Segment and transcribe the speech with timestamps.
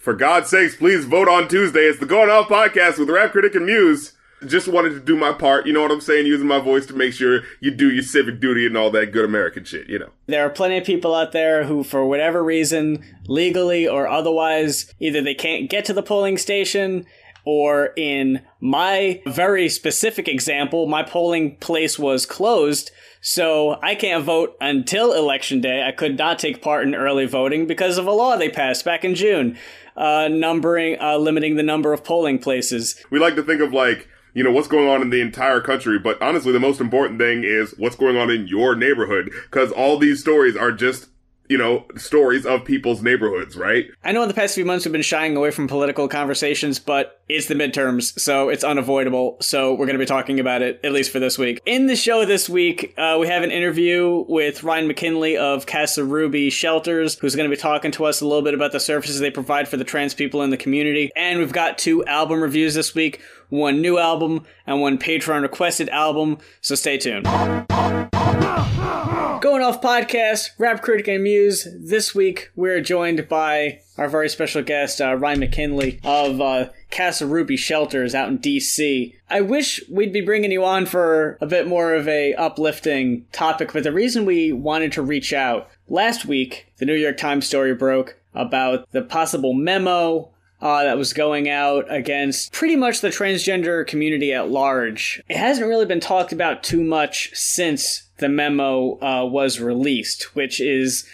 [0.00, 1.80] For God's sakes, please vote on Tuesday.
[1.80, 4.14] It's the Going Off podcast with Rap Critic and Muse.
[4.46, 6.24] Just wanted to do my part, you know what I'm saying?
[6.24, 9.26] Using my voice to make sure you do your civic duty and all that good
[9.26, 10.08] American shit, you know.
[10.26, 15.20] There are plenty of people out there who, for whatever reason, legally or otherwise, either
[15.20, 17.04] they can't get to the polling station,
[17.44, 22.90] or in my very specific example, my polling place was closed,
[23.20, 25.82] so I can't vote until election day.
[25.86, 29.04] I could not take part in early voting because of a law they passed back
[29.04, 29.58] in June,
[29.96, 33.02] uh, numbering, uh, limiting the number of polling places.
[33.10, 35.98] We like to think of like, you know, what's going on in the entire country,
[35.98, 39.98] but honestly, the most important thing is what's going on in your neighborhood, because all
[39.98, 41.08] these stories are just
[41.50, 43.86] you know, stories of people's neighborhoods, right?
[44.04, 47.20] I know in the past few months we've been shying away from political conversations, but
[47.28, 49.36] it's the midterms, so it's unavoidable.
[49.40, 51.60] So we're going to be talking about it, at least for this week.
[51.66, 56.04] In the show this week, uh, we have an interview with Ryan McKinley of Casa
[56.04, 59.18] Ruby Shelters, who's going to be talking to us a little bit about the services
[59.18, 61.10] they provide for the trans people in the community.
[61.16, 65.88] And we've got two album reviews this week one new album and one Patreon requested
[65.88, 67.26] album, so stay tuned.
[69.40, 71.66] Going off podcast, Rap Critic and Muse.
[71.74, 77.26] This week we're joined by our very special guest, uh, Ryan McKinley of uh, Casa
[77.26, 79.14] Ruby Shelters out in DC.
[79.30, 83.72] I wish we'd be bringing you on for a bit more of a uplifting topic,
[83.72, 87.74] but the reason we wanted to reach out last week, the New York Times story
[87.74, 90.30] broke about the possible memo
[90.60, 95.22] uh, that was going out against pretty much the transgender community at large.
[95.28, 100.60] It hasn't really been talked about too much since the memo uh, was released, which
[100.60, 101.06] is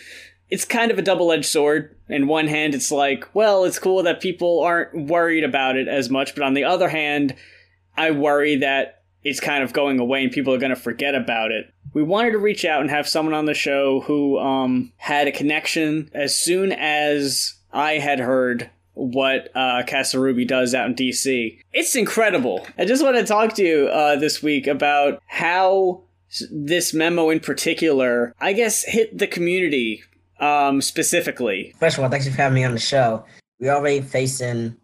[0.50, 1.96] it's kind of a double edged sword.
[2.08, 6.08] In one hand, it's like, well, it's cool that people aren't worried about it as
[6.08, 7.34] much, but on the other hand,
[7.96, 11.50] I worry that it's kind of going away and people are going to forget about
[11.50, 11.72] it.
[11.92, 15.32] We wanted to reach out and have someone on the show who um, had a
[15.32, 19.82] connection as soon as I had heard what uh,
[20.14, 21.58] Ruby does out in DC.
[21.72, 22.66] It's incredible.
[22.78, 26.02] I just want to talk to you uh, this week about how
[26.50, 30.02] this memo in particular, I guess, hit the community
[30.40, 31.74] um, specifically.
[31.78, 33.24] First of all, thanks for having me on the show.
[33.60, 34.76] We're already facing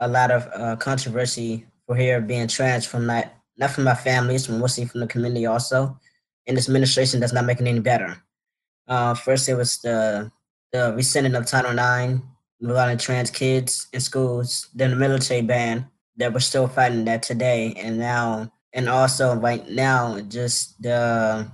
[0.00, 4.46] a lot of uh, controversy for here being trans from not not from my families,
[4.46, 5.98] from mostly from the community also.
[6.46, 8.16] And this administration does not make it any better.
[8.88, 10.30] Uh, first, it was the
[10.72, 12.22] the rescinding of Title IX,
[12.60, 14.68] regarding trans kids in schools.
[14.74, 19.68] Then the military ban that we're still fighting that today, and now and also right
[19.70, 21.50] now just the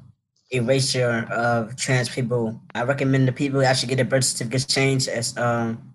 [0.50, 2.60] erasure of trans people.
[2.74, 5.94] I recommend the people actually get their birth certificates changed as um,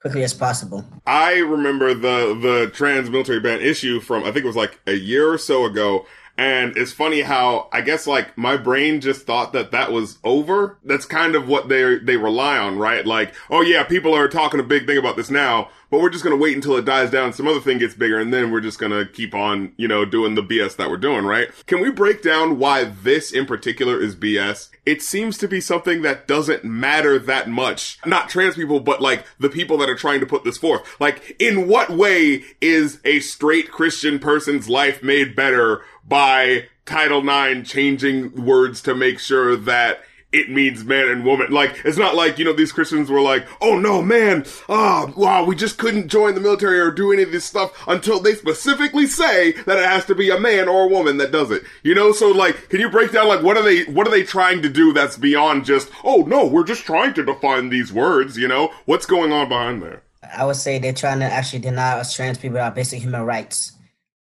[0.00, 0.84] quickly as possible.
[1.06, 4.94] I remember the the trans military ban issue from I think it was like a
[4.94, 6.06] year or so ago.
[6.38, 10.78] And it's funny how I guess like my brain just thought that that was over.
[10.84, 13.06] That's kind of what they they rely on, right?
[13.06, 16.24] Like, oh yeah, people are talking a big thing about this now, but we're just
[16.24, 17.32] going to wait until it dies down.
[17.32, 20.04] Some other thing gets bigger and then we're just going to keep on, you know,
[20.04, 21.48] doing the BS that we're doing, right?
[21.66, 24.70] Can we break down why this in particular is BS?
[24.84, 27.98] It seems to be something that doesn't matter that much.
[28.04, 31.00] Not trans people, but like the people that are trying to put this forth.
[31.00, 37.68] Like, in what way is a straight Christian person's life made better by Title IX
[37.68, 40.02] changing words to make sure that
[40.36, 41.50] it means man and woman.
[41.50, 45.20] Like, it's not like, you know, these Christians were like, oh no, man, ah, oh,
[45.20, 48.34] wow, we just couldn't join the military or do any of this stuff until they
[48.34, 51.62] specifically say that it has to be a man or a woman that does it.
[51.82, 54.22] You know, so like, can you break down, like, what are they, what are they
[54.22, 58.36] trying to do that's beyond just, oh no, we're just trying to define these words,
[58.36, 58.72] you know?
[58.84, 60.02] What's going on behind there?
[60.36, 63.72] I would say they're trying to actually deny us trans people our basic human rights.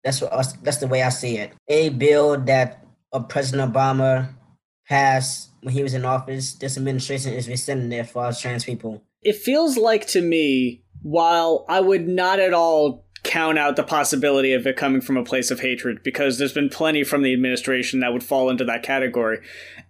[0.03, 1.53] That's what us, that's the way I see it.
[1.67, 2.85] A bill that
[3.29, 4.33] President Obama
[4.91, 9.02] passed when he was in office, this administration is rescinding it for us trans people.
[9.22, 14.52] It feels like to me, while I would not at all count out the possibility
[14.52, 18.02] of it coming from a place of hatred, because there's been plenty from the administration
[18.02, 19.40] that would fall into that category,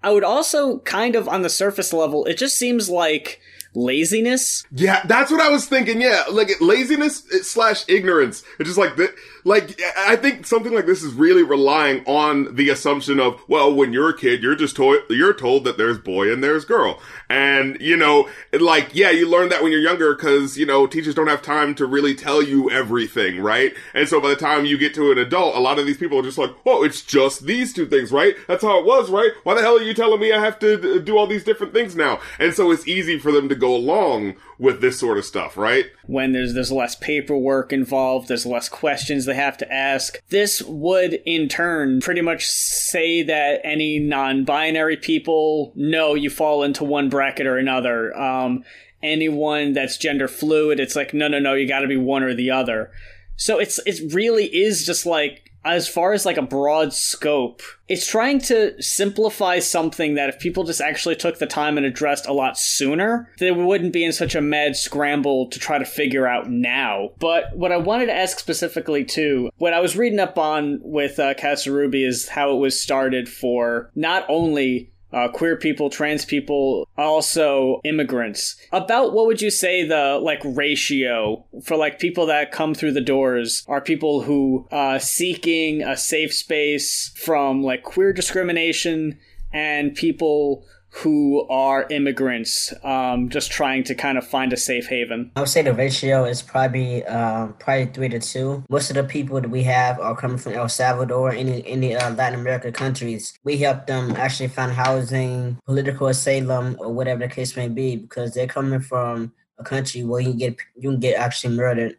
[0.04, 3.40] I would also kind of, on the surface level, it just seems like
[3.74, 4.66] laziness.
[4.72, 6.02] Yeah, that's what I was thinking.
[6.02, 8.44] Yeah, like laziness slash ignorance.
[8.60, 9.16] It's just like that.
[9.44, 13.94] Like I think something like this is really relying on the assumption of well, when
[13.94, 17.78] you're a kid, you're just told you're told that there's boy and there's girl, and
[17.80, 21.28] you know, like yeah, you learn that when you're younger because you know teachers don't
[21.28, 23.74] have time to really tell you everything, right?
[23.94, 26.20] And so by the time you get to an adult, a lot of these people
[26.20, 28.36] are just like, oh, it's just these two things, right?
[28.48, 29.32] That's how it was, right?
[29.44, 31.96] Why the hell are you telling me I have to do all these different things
[31.96, 32.20] now?
[32.40, 35.88] And so it's easy for them to go along with this sort of stuff, right?
[36.06, 40.22] When there's there's less paperwork involved, there's less questions they have to ask.
[40.30, 46.84] This would in turn pretty much say that any non-binary people know you fall into
[46.84, 48.16] one bracket or another.
[48.16, 48.64] Um,
[49.02, 52.36] anyone that's gender fluid, it's like, no, no, no, you got to be one or
[52.36, 52.92] the other.
[53.36, 58.08] So it's it really is just like as far as like a broad scope, it's
[58.08, 62.34] trying to simplify something that if people just actually took the time and addressed a
[62.34, 66.50] lot sooner, they wouldn't be in such a mad scramble to try to figure out
[66.50, 67.10] now.
[67.20, 71.20] But what I wanted to ask specifically too, what I was reading up on with
[71.20, 77.82] uh, is how it was started for not only uh, queer people, trans people, also
[77.84, 78.56] immigrants.
[78.72, 83.02] About what would you say the like ratio for like people that come through the
[83.02, 89.20] doors are people who uh, seeking a safe space from like queer discrimination
[89.54, 95.32] and people who are immigrants, um, just trying to kind of find a safe haven?
[95.36, 98.64] I would say the ratio is probably um, probably three to two.
[98.70, 102.14] Most of the people that we have are coming from El Salvador, any any uh,
[102.14, 103.38] Latin American countries.
[103.44, 108.34] We help them actually find housing, political asylum, or whatever the case may be, because
[108.34, 111.96] they're coming from a country where you can get you can get actually murdered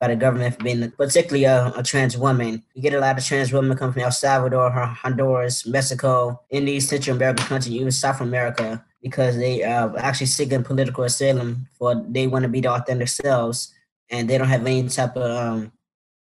[0.00, 2.62] by the government for being particularly a, a, trans woman.
[2.74, 6.88] You get a lot of trans women come from El Salvador, Honduras, Mexico, in these
[6.88, 11.94] Central American countries, even South America, because they are uh, actually seeking political asylum for
[12.08, 13.72] they want to be the authentic selves
[14.10, 15.72] and they don't have any type of um,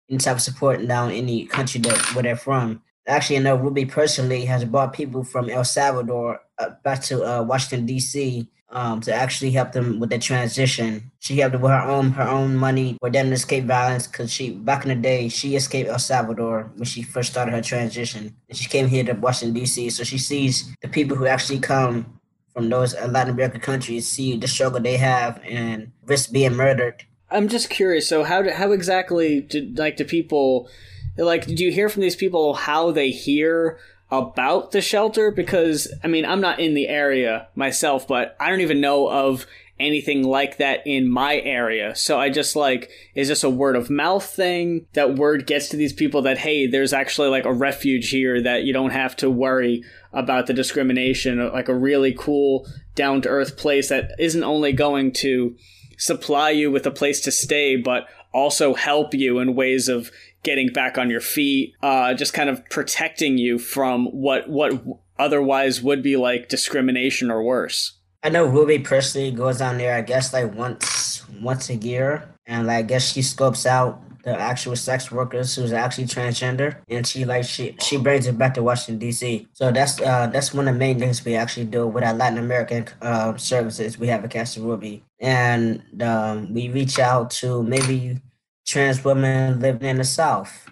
[0.10, 2.82] any type of support down in the country that where they're from.
[3.08, 6.42] Actually, I know Ruby personally has brought people from El Salvador
[6.84, 11.12] back to uh, Washington D.C um, to actually help them with the transition.
[11.20, 14.52] She helped with her own her own money for them to escape violence because she
[14.52, 18.58] back in the day she escaped El Salvador when she first started her transition and
[18.58, 19.90] she came here to Washington D.C.
[19.92, 22.20] So she sees the people who actually come
[22.54, 27.04] from those Latin American countries see the struggle they have and risk being murdered.
[27.30, 28.08] I'm just curious.
[28.08, 30.70] So how do, how exactly did like do people
[31.18, 33.78] like do you hear from these people how they hear
[34.12, 38.62] about the shelter because I mean I'm not in the area myself, but I don't
[38.62, 39.46] even know of
[39.80, 41.94] anything like that in my area.
[41.96, 44.88] So I just like, is this a word of mouth thing?
[44.94, 48.64] That word gets to these people that, hey, there's actually like a refuge here that
[48.64, 52.66] you don't have to worry about the discrimination, like a really cool,
[52.96, 55.56] down to earth place that isn't only going to
[55.98, 60.12] supply you with a place to stay, but also help you in ways of
[60.46, 64.72] getting back on your feet, uh, just kind of protecting you from what what
[65.20, 67.98] otherwise would be like discrimination or worse.
[68.24, 72.68] I know Ruby personally goes down there, I guess like once once a year, and
[72.68, 77.26] like I guess she scopes out the actual sex workers who's actually transgender, and she
[77.26, 79.48] like she she brings it back to Washington D.C.
[79.54, 82.40] So that's uh that's one of the main things we actually do with our Latin
[82.40, 88.20] American uh, services we have at Casa Ruby, and um, we reach out to maybe
[88.66, 90.70] trans women living in the South,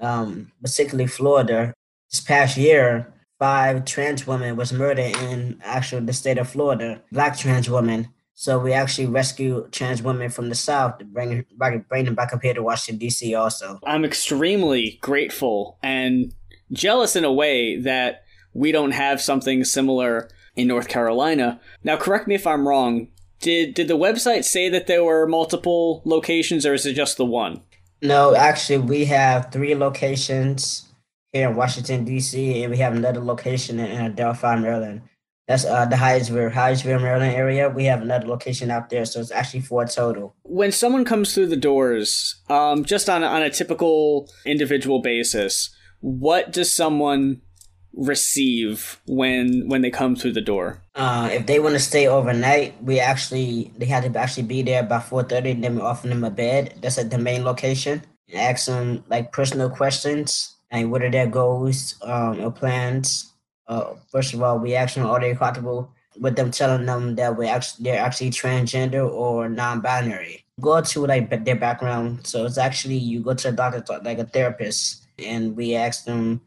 [0.00, 1.72] um, particularly Florida.
[2.10, 7.38] This past year, five trans women was murdered in actually the state of Florida, black
[7.38, 8.08] trans women.
[8.34, 11.44] So we actually rescue trans women from the South to bring,
[11.88, 13.34] bring them back up here to Washington, D.C.
[13.34, 13.78] also.
[13.84, 16.32] I'm extremely grateful and
[16.72, 18.22] jealous in a way that
[18.54, 21.60] we don't have something similar in North Carolina.
[21.84, 23.08] Now, correct me if I'm wrong.
[23.40, 27.24] Did did the website say that there were multiple locations, or is it just the
[27.24, 27.62] one?
[28.02, 30.88] No, actually, we have three locations
[31.32, 35.02] here in Washington D.C., and we have another location in, Adelphi, Maryland.
[35.48, 37.68] That's uh, the Hyattsville, Hyattsville, Maryland area.
[37.68, 40.34] We have another location out there, so it's actually four total.
[40.42, 46.52] When someone comes through the doors, um, just on on a typical individual basis, what
[46.52, 47.42] does someone
[47.92, 50.82] receive when when they come through the door?
[50.94, 54.82] Uh, if they want to stay overnight, we actually they had to actually be there
[54.82, 55.54] by four thirty.
[55.54, 56.74] Then we offer them a bed.
[56.80, 58.02] That's at the main location.
[58.28, 63.32] And ask them like personal questions and what are their goals um, or plans.
[63.66, 67.36] Uh, first of all, we ask them are they comfortable with them telling them that
[67.36, 70.44] we actually they're actually transgender or non-binary.
[70.60, 72.26] Go to like their background.
[72.26, 76.42] So it's actually you go to a doctor like a therapist, and we ask them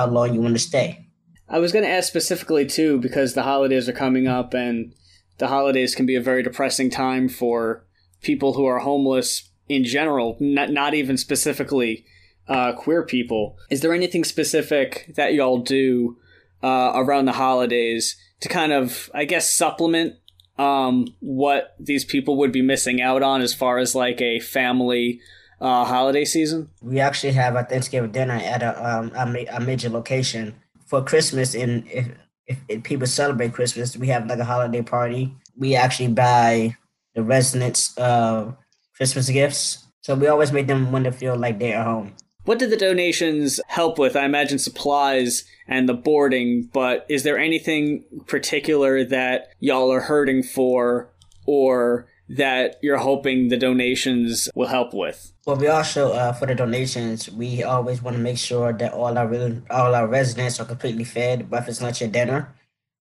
[0.00, 1.06] how long you want to stay.
[1.46, 4.94] I was going to ask specifically too because the holidays are coming up and
[5.38, 7.84] the holidays can be a very depressing time for
[8.22, 12.06] people who are homeless in general, not, not even specifically
[12.48, 13.58] uh, queer people.
[13.68, 16.16] Is there anything specific that y'all do
[16.62, 20.14] uh, around the holidays to kind of, I guess, supplement
[20.58, 25.20] um, what these people would be missing out on as far as like a family
[25.60, 26.70] uh, holiday season?
[26.82, 30.54] We actually have a Thanksgiving dinner at a, um, a, a major location
[30.86, 31.54] for Christmas.
[31.54, 32.08] And if,
[32.46, 35.34] if, if, people celebrate Christmas, we have like a holiday party.
[35.56, 36.76] We actually buy
[37.14, 38.52] the residents uh,
[38.96, 39.86] Christmas gifts.
[40.02, 42.14] So we always make them want to feel like they're at home.
[42.44, 44.16] What did the donations help with?
[44.16, 50.42] I imagine supplies and the boarding, but is there anything particular that y'all are hurting
[50.42, 51.12] for
[51.46, 55.32] or that you're hoping the donations will help with?
[55.46, 59.18] Well, we also uh, for the donations, we always want to make sure that all
[59.18, 62.54] our all our residents are completely fed, breakfast, lunch, and dinner.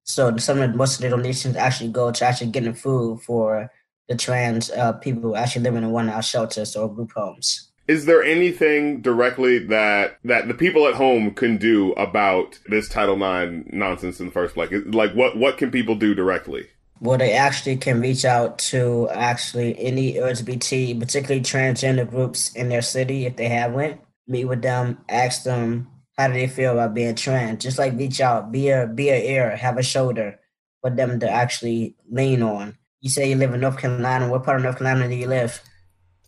[0.03, 3.71] So some of the, most of the donations actually go to actually getting food for
[4.07, 7.69] the trans uh, people who actually living in one of our shelters or group homes.
[7.88, 13.15] Is there anything directly that that the people at home can do about this Title
[13.15, 14.71] IX nonsense in the first place?
[14.88, 16.65] Like, what what can people do directly?
[17.01, 22.82] Well, they actually can reach out to actually any LGBT, particularly transgender groups in their
[22.82, 24.00] city if they have one.
[24.27, 25.88] Meet with them, ask them
[26.18, 27.63] how do they feel about being trans.
[27.63, 30.39] Just like reach out, be a be a ear, have a shoulder
[30.82, 32.77] for them to actually lean on.
[33.00, 34.29] You say you live in North Carolina.
[34.29, 35.62] What part of North Carolina do you live?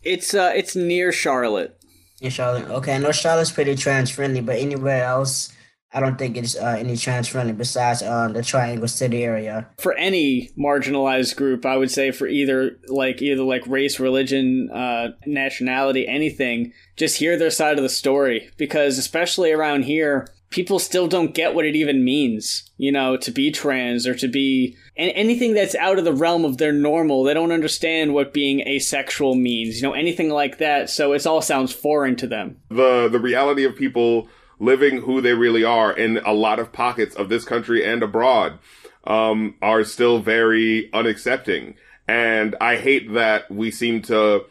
[0.02, 1.78] It's uh, it's near Charlotte.
[2.22, 2.98] In Charlotte, okay.
[2.98, 5.51] North Charlotte's pretty trans friendly, but anywhere else,
[5.94, 9.68] I don't think it's uh, any trans friendly besides uh, the Triangle City area.
[9.78, 15.08] For any marginalized group, I would say for either like either like race, religion, uh,
[15.26, 21.08] nationality, anything, just hear their side of the story because especially around here, people still
[21.08, 25.10] don't get what it even means, you know, to be trans or to be and
[25.14, 27.24] anything that's out of the realm of their normal.
[27.24, 30.88] They don't understand what being asexual means, you know, anything like that.
[30.90, 32.58] So it all sounds foreign to them.
[32.70, 34.28] The the reality of people
[34.62, 38.58] living who they really are in a lot of pockets of this country and abroad
[39.04, 41.74] um, are still very unaccepting.
[42.06, 44.44] And I hate that we seem to,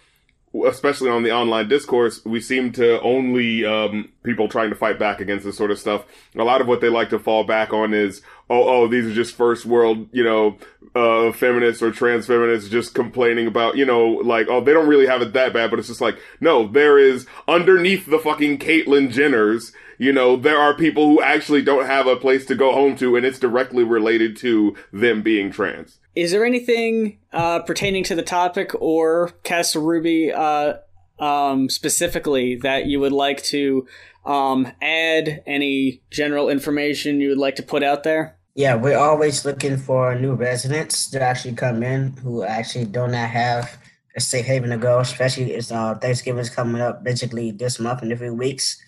[0.65, 5.21] especially on the online discourse, we seem to only um, people trying to fight back
[5.21, 6.03] against this sort of stuff.
[6.35, 9.13] A lot of what they like to fall back on is, oh, oh, these are
[9.13, 10.57] just first world, you know,
[10.93, 15.07] uh, feminists or trans feminists just complaining about, you know, like, oh, they don't really
[15.07, 19.09] have it that bad, but it's just like, no, there is underneath the fucking Caitlyn
[19.09, 22.95] Jenners, you know, there are people who actually don't have a place to go home
[22.95, 25.99] to, and it's directly related to them being trans.
[26.15, 30.73] Is there anything uh, pertaining to the topic or Casa Ruby uh,
[31.19, 33.85] um, specifically that you would like to
[34.25, 35.43] um, add?
[35.45, 38.37] Any general information you would like to put out there?
[38.55, 43.29] Yeah, we're always looking for new residents to actually come in who actually do not
[43.29, 43.77] have
[44.15, 48.01] a safe haven to go, especially as uh, Thanksgiving is coming up basically this month
[48.01, 48.81] in a few weeks.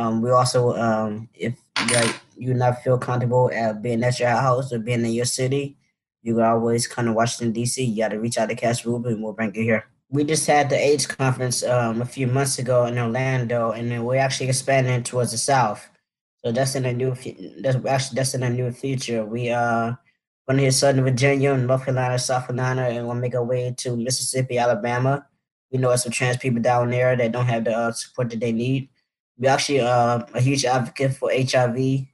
[0.00, 1.54] Um, we also, um, if
[1.92, 5.76] like you not feel comfortable at being at your house or being in your city,
[6.22, 7.84] you can always come to Washington D.C.
[7.84, 9.84] You got to reach out to Casa Ruby, and we'll bring you here.
[10.08, 14.04] We just had the AIDS conference um, a few months ago in Orlando, and then
[14.04, 15.88] we're actually expanding towards the south.
[16.42, 17.14] So that's in a new.
[17.60, 19.24] That's actually that's in a new future.
[19.24, 19.92] We uh
[20.48, 23.74] going to hit Southern Virginia, and North Carolina, South Carolina, and we'll make our way
[23.76, 25.26] to Mississippi, Alabama.
[25.70, 28.40] We know there's some trans people down there that don't have the uh, support that
[28.40, 28.88] they need
[29.40, 32.06] we actually uh, a huge advocate for HIV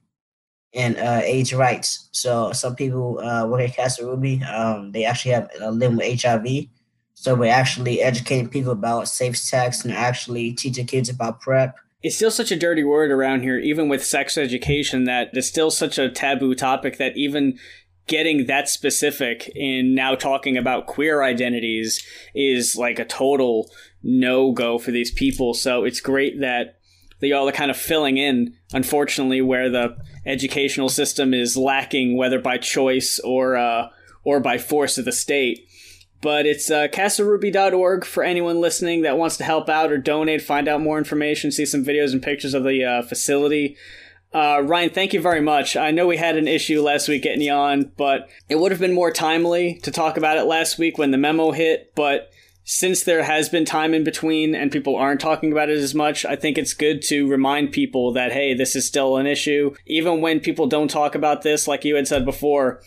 [0.73, 2.07] and uh, AIDS rights.
[2.13, 6.21] So some people uh, work at Casa Ruby, um, they actually have a living with
[6.21, 6.67] HIV.
[7.15, 11.75] So we're actually educating people about safe sex and actually teaching kids about PrEP.
[12.01, 15.71] It's still such a dirty word around here, even with sex education, that it's still
[15.71, 17.57] such a taboo topic that even
[18.05, 23.69] getting that specific in now talking about queer identities is like a total
[24.01, 25.53] no go for these people.
[25.53, 26.76] So it's great that
[27.19, 32.39] that y'all are kind of filling in, unfortunately, where the educational system is lacking, whether
[32.39, 33.89] by choice or uh,
[34.23, 35.67] or by force of the state.
[36.21, 36.87] But it's uh,
[38.03, 41.65] for anyone listening that wants to help out or donate, find out more information, see
[41.65, 43.77] some videos and pictures of the uh, facility.
[44.33, 45.77] Uh, Ryan, thank you very much.
[45.77, 48.81] I know we had an issue last week getting you on, but it would have
[48.81, 51.93] been more timely to talk about it last week when the memo hit.
[51.95, 52.31] But
[52.69, 56.25] since there has been time in between and people aren't talking about it as much,
[56.25, 59.73] I think it's good to remind people that, hey, this is still an issue.
[59.85, 62.81] Even when people don't talk about this, like you had said before,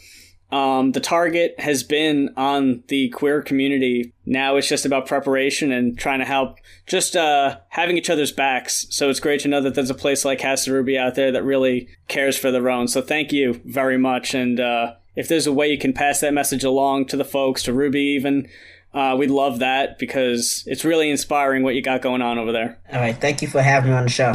[0.52, 4.12] um, the target has been on the queer community.
[4.26, 8.86] Now it's just about preparation and trying to help, just uh, having each other's backs.
[8.90, 11.42] So it's great to know that there's a place like Casa Ruby out there that
[11.42, 12.86] really cares for their own.
[12.86, 14.34] So thank you very much.
[14.34, 17.62] And uh, if there's a way you can pass that message along to the folks,
[17.62, 18.46] to Ruby even,
[18.92, 22.78] uh, we'd love that because it's really inspiring what you got going on over there.
[22.92, 23.16] All right.
[23.16, 24.32] Thank you for having me on the show.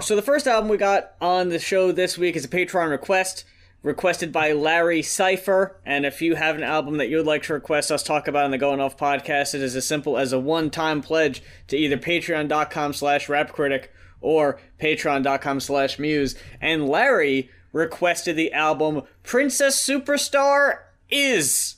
[0.00, 3.44] So, the first album we got on the show this week is a Patreon request
[3.82, 5.80] requested by Larry Cipher.
[5.84, 8.44] And if you have an album that you would like to request us talk about
[8.44, 11.96] on the Going Off podcast, it is as simple as a one-time pledge to either
[11.96, 13.86] patreon.com slash rapcritic
[14.20, 16.36] or patreon.com slash muse.
[16.60, 20.78] And Larry requested the album Princess Superstar
[21.10, 21.76] Is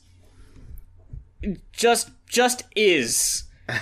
[1.73, 3.45] just just is.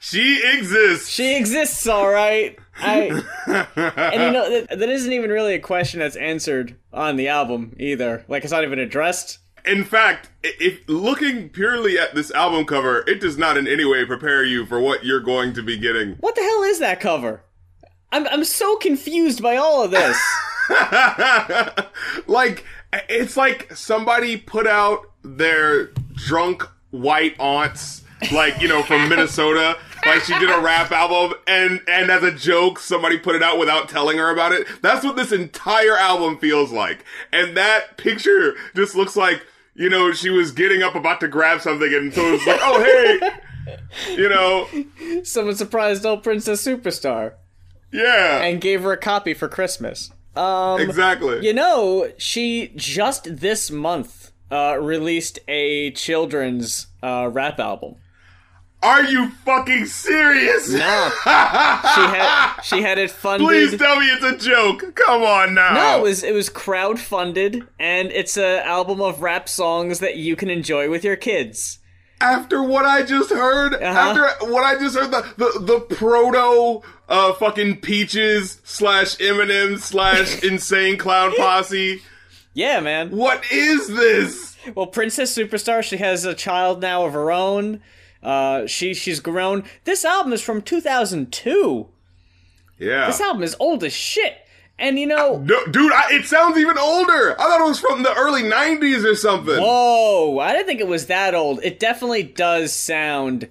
[0.00, 1.08] she exists.
[1.08, 2.56] She exists, all right.
[2.76, 3.22] I
[3.76, 7.76] and you know that, that isn't even really a question that's answered on the album
[7.78, 8.24] either.
[8.28, 9.38] Like it's not even addressed.
[9.64, 14.06] In fact, if looking purely at this album cover, it does not in any way
[14.06, 16.14] prepare you for what you're going to be getting.
[16.16, 17.42] What the hell is that cover?
[18.12, 20.18] I'm I'm so confused by all of this.
[22.26, 29.76] like it's like somebody put out their drunk white aunts like you know from minnesota.
[30.06, 33.58] Like she did a rap album and and as a joke somebody put it out
[33.58, 34.66] without telling her about it.
[34.80, 37.04] That's what this entire album feels like.
[37.34, 39.44] And that picture just looks like
[39.74, 42.82] you know she was getting up about to grab something and so it's like oh
[42.82, 43.30] hey.
[44.08, 44.68] You know?
[45.22, 47.34] Someone surprised old Princess Superstar.
[47.92, 48.40] Yeah.
[48.40, 50.10] And gave her a copy for Christmas.
[50.36, 57.96] Um, exactly You know, she just this month uh, released a children's uh, rap album.
[58.82, 63.46] are you fucking serious No, she had she had it funded.
[63.46, 66.98] please tell me it's a joke come on now no, it was it was crowd
[66.98, 71.78] funded, and it's a album of rap songs that you can enjoy with your kids.
[72.22, 73.84] after what I just heard, Uh-huh.
[74.06, 80.42] after what I just heard, the the, the proto uh fucking peaches slash Eminem slash
[80.42, 82.00] insane clown posse.
[82.54, 83.10] Yeah, man.
[83.10, 84.56] What is this?
[84.74, 87.80] Well, Princess Superstar, she has a child now of her own.
[88.22, 89.64] Uh, she she's grown.
[89.84, 91.88] This album is from 2002.
[92.78, 94.38] Yeah, This album is old as shit.
[94.78, 97.38] And you know, no, dude, I, it sounds even older.
[97.38, 99.60] I thought it was from the early '90s or something.
[99.62, 101.60] whoa, I didn't think it was that old.
[101.62, 103.48] It definitely does sound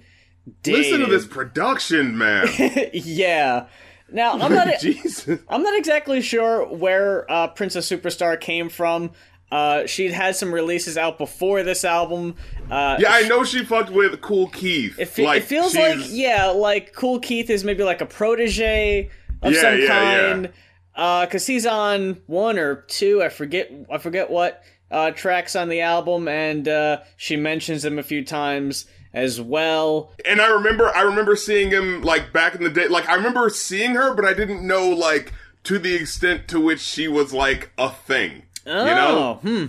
[0.62, 0.80] dated.
[0.80, 2.48] Listen to this production, man.
[2.92, 3.66] yeah.
[4.12, 4.68] Now I'm not.
[4.80, 5.40] Jesus.
[5.48, 9.12] I'm not exactly sure where uh, Princess Superstar came from.
[9.52, 12.36] Uh, she'd had some releases out before this album.
[12.70, 14.96] Uh, Yeah, I know she fucked with Kool Keith.
[14.98, 19.10] It, fe- it feels like yeah, like Kool Keith is maybe like a protege
[19.42, 20.52] of Yeah, some yeah, kind.
[20.94, 25.68] Uh, cause he's on one or two, I forget, I forget what uh, tracks on
[25.68, 30.12] the album, and uh, she mentions him a few times as well.
[30.24, 32.86] and I remember I remember seeing him like back in the day.
[32.88, 35.32] Like I remember seeing her, but I didn't know like
[35.64, 38.42] to the extent to which she was like a thing.
[38.66, 39.64] Oh, You know, hmm.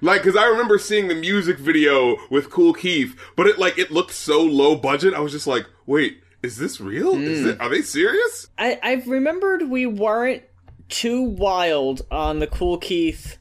[0.00, 3.90] like because I remember seeing the music video with Kool Keith, but it like it
[3.90, 5.12] looked so low budget.
[5.14, 7.14] I was just like, wait, is this real?
[7.16, 7.48] Is Hmm.
[7.50, 7.60] it?
[7.60, 8.48] Are they serious?
[8.58, 10.42] I I've remembered we weren't
[10.88, 13.36] too wild on the Kool Keith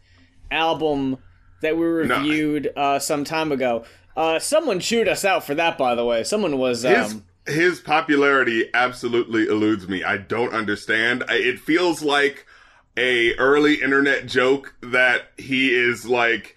[0.51, 1.17] album
[1.65, 3.83] that we reviewed uh, some time ago.
[4.15, 6.23] Uh, someone chewed us out for that, by the way.
[6.23, 10.03] Someone was His um, his popularity absolutely eludes me.
[10.03, 11.23] I don't understand.
[11.27, 12.45] I, it feels like
[12.97, 16.55] a early internet joke that he is like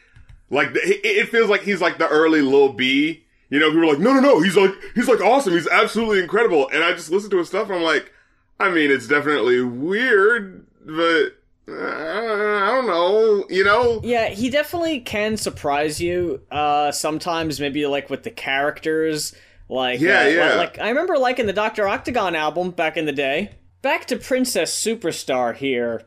[0.51, 3.25] like the, it, it feels like he's like the early Lil B.
[3.51, 5.55] You know, people are like, no, no, no, he's like he's like awesome.
[5.55, 6.69] He's absolutely incredible.
[6.73, 7.69] And I just listen to his stuff.
[7.69, 8.13] and I'm like,
[8.61, 11.38] I mean, it's definitely weird, but
[11.69, 13.45] uh, I don't know.
[13.49, 16.43] You know, Yeah, he definitely can surprise you.
[16.51, 19.35] Uh, sometimes maybe like with the characters,
[19.69, 20.55] like Yeah, uh, yeah.
[20.55, 23.53] Like I remember liking the Doctor Octagon album back in the day.
[23.83, 26.03] Back to Princess Superstar here.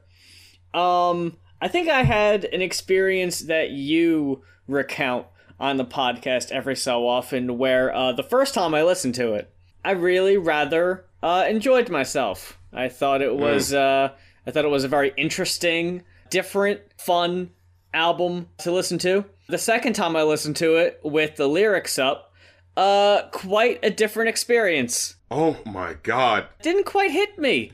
[0.74, 5.28] Um, I think I had an experience that you recount
[5.60, 9.54] on the podcast every so often, where uh, the first time I listened to it,
[9.86, 12.58] I really rather uh, enjoyed myself.
[12.74, 14.12] I thought it was uh,
[14.46, 17.52] I thought it was a very interesting, different, fun
[17.94, 19.26] album to listen to.
[19.50, 22.34] The second time I listened to it with the lyrics up,
[22.78, 25.16] uh, quite a different experience.
[25.30, 26.48] oh my god.
[26.62, 27.74] Didn't quite hit me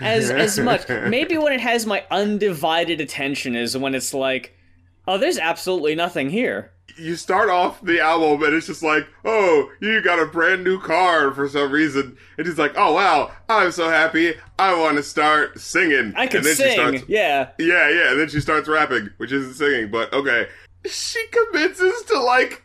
[0.00, 0.88] as as much.
[1.06, 4.56] Maybe when it has my undivided attention is when it's like,
[5.08, 6.72] oh, there's absolutely nothing here.
[6.96, 10.78] you start off the album and it's just like, oh, you got a brand new
[10.78, 12.16] car for some reason.
[12.36, 14.34] And he's like, oh wow, I'm so happy.
[14.58, 16.12] I want to start singing.
[16.16, 17.48] I can sing, She starts, yeah.
[17.58, 18.10] yeah, yeah.
[18.10, 20.48] And then she starts rapping, which isn't singing, but okay.
[20.84, 22.62] She commences to like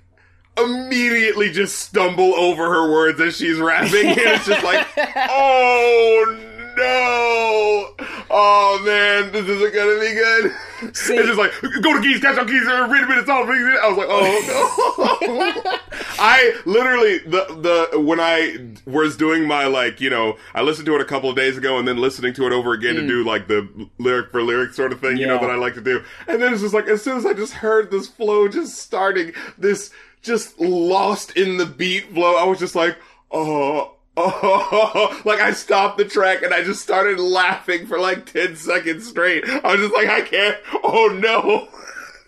[0.58, 4.88] immediately just stumble over her words as she's rapping, and it's just like,
[5.30, 6.47] oh
[6.78, 7.94] no,
[8.30, 10.96] oh man, this isn't gonna be good.
[10.96, 13.30] See- it's just like, go to keys, catch on keys, uh, read a minute it.
[13.30, 15.78] I was like, oh no.
[16.20, 20.96] I literally the the when I was doing my like you know I listened to
[20.96, 23.24] it a couple of days ago and then listening to it over again to do
[23.24, 26.04] like the lyric for lyric sort of thing you know that I like to do
[26.28, 29.34] and then it's just like as soon as I just heard this flow just starting
[29.58, 32.98] this just lost in the beat flow I was just like
[33.32, 38.56] oh oh like I stopped the track and I just started laughing for like 10
[38.56, 41.70] seconds straight I was just like I can't oh no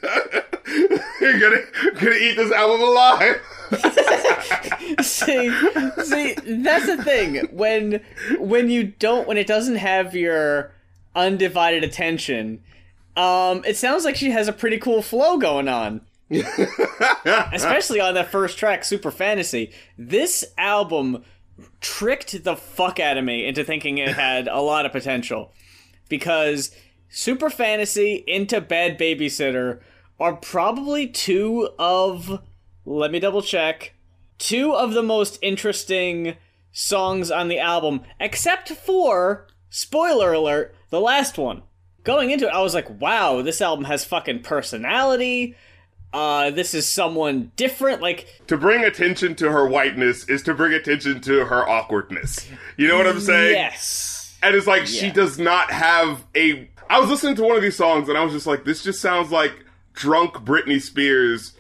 [1.22, 1.62] You're gonna
[2.00, 3.42] gonna eat this album alive.
[5.02, 5.52] see,
[6.04, 7.48] see, that's the thing.
[7.52, 8.02] When
[8.38, 10.72] when you don't, when it doesn't have your
[11.16, 12.62] undivided attention,
[13.18, 16.02] um, it sounds like she has a pretty cool flow going on.
[16.32, 19.72] Especially on that first track, Super Fantasy.
[19.98, 21.24] This album
[21.82, 25.52] tricked the fuck out of me into thinking it had a lot of potential.
[26.08, 26.76] Because
[27.10, 29.80] Super Fantasy into Bad Babysitter
[30.20, 32.42] are probably two of,
[32.86, 33.94] let me double check,
[34.38, 36.36] two of the most interesting
[36.72, 41.64] songs on the album, except for, spoiler alert, the last one.
[42.04, 45.56] Going into it, I was like, wow, this album has fucking personality.
[46.12, 48.02] Uh, this is someone different.
[48.02, 52.48] Like, to bring attention to her whiteness is to bring attention to her awkwardness.
[52.78, 53.56] You know what I'm saying?
[53.56, 54.38] yes.
[54.42, 56.70] And it's like she does not have a.
[56.90, 59.02] I was listening to one of these songs and I was just like, this just
[59.02, 59.54] sounds like
[59.94, 61.54] drunk Britney Spears,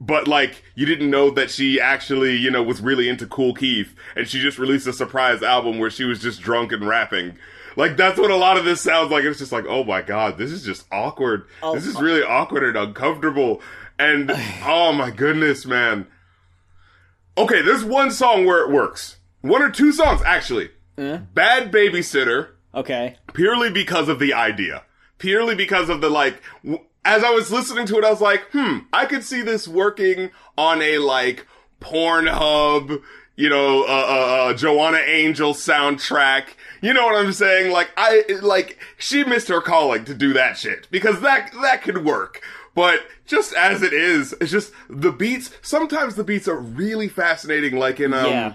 [0.00, 3.94] but like you didn't know that she actually, you know, was really into Kool Keith
[4.14, 7.36] and she just released a surprise album where she was just drunk and rapping.
[7.76, 9.24] Like that's what a lot of this sounds like.
[9.24, 11.46] It's just like, oh my god, this is just awkward.
[11.62, 13.62] Oh, this is really awkward and uncomfortable.
[13.98, 14.30] And
[14.64, 16.06] oh my goodness, man.
[17.36, 19.16] Okay, there's one song where it works.
[19.40, 20.70] One or two songs actually.
[20.96, 23.16] Bad Babysitter Okay.
[23.32, 24.82] purely because of the idea.
[25.18, 28.42] Purely because of the like, w- as I was listening to it, I was like,
[28.52, 31.46] hmm, I could see this working on a like
[31.80, 33.00] Pornhub,
[33.36, 36.48] you know, uh, uh, uh, Joanna Angel soundtrack.
[36.82, 37.72] You know what I'm saying?
[37.72, 40.88] Like, I, like, she missed her calling to do that shit.
[40.90, 42.42] Because that, that could work.
[42.78, 47.76] But just as it is, it's just the beats, sometimes the beats are really fascinating,
[47.76, 48.54] like in, um, yeah.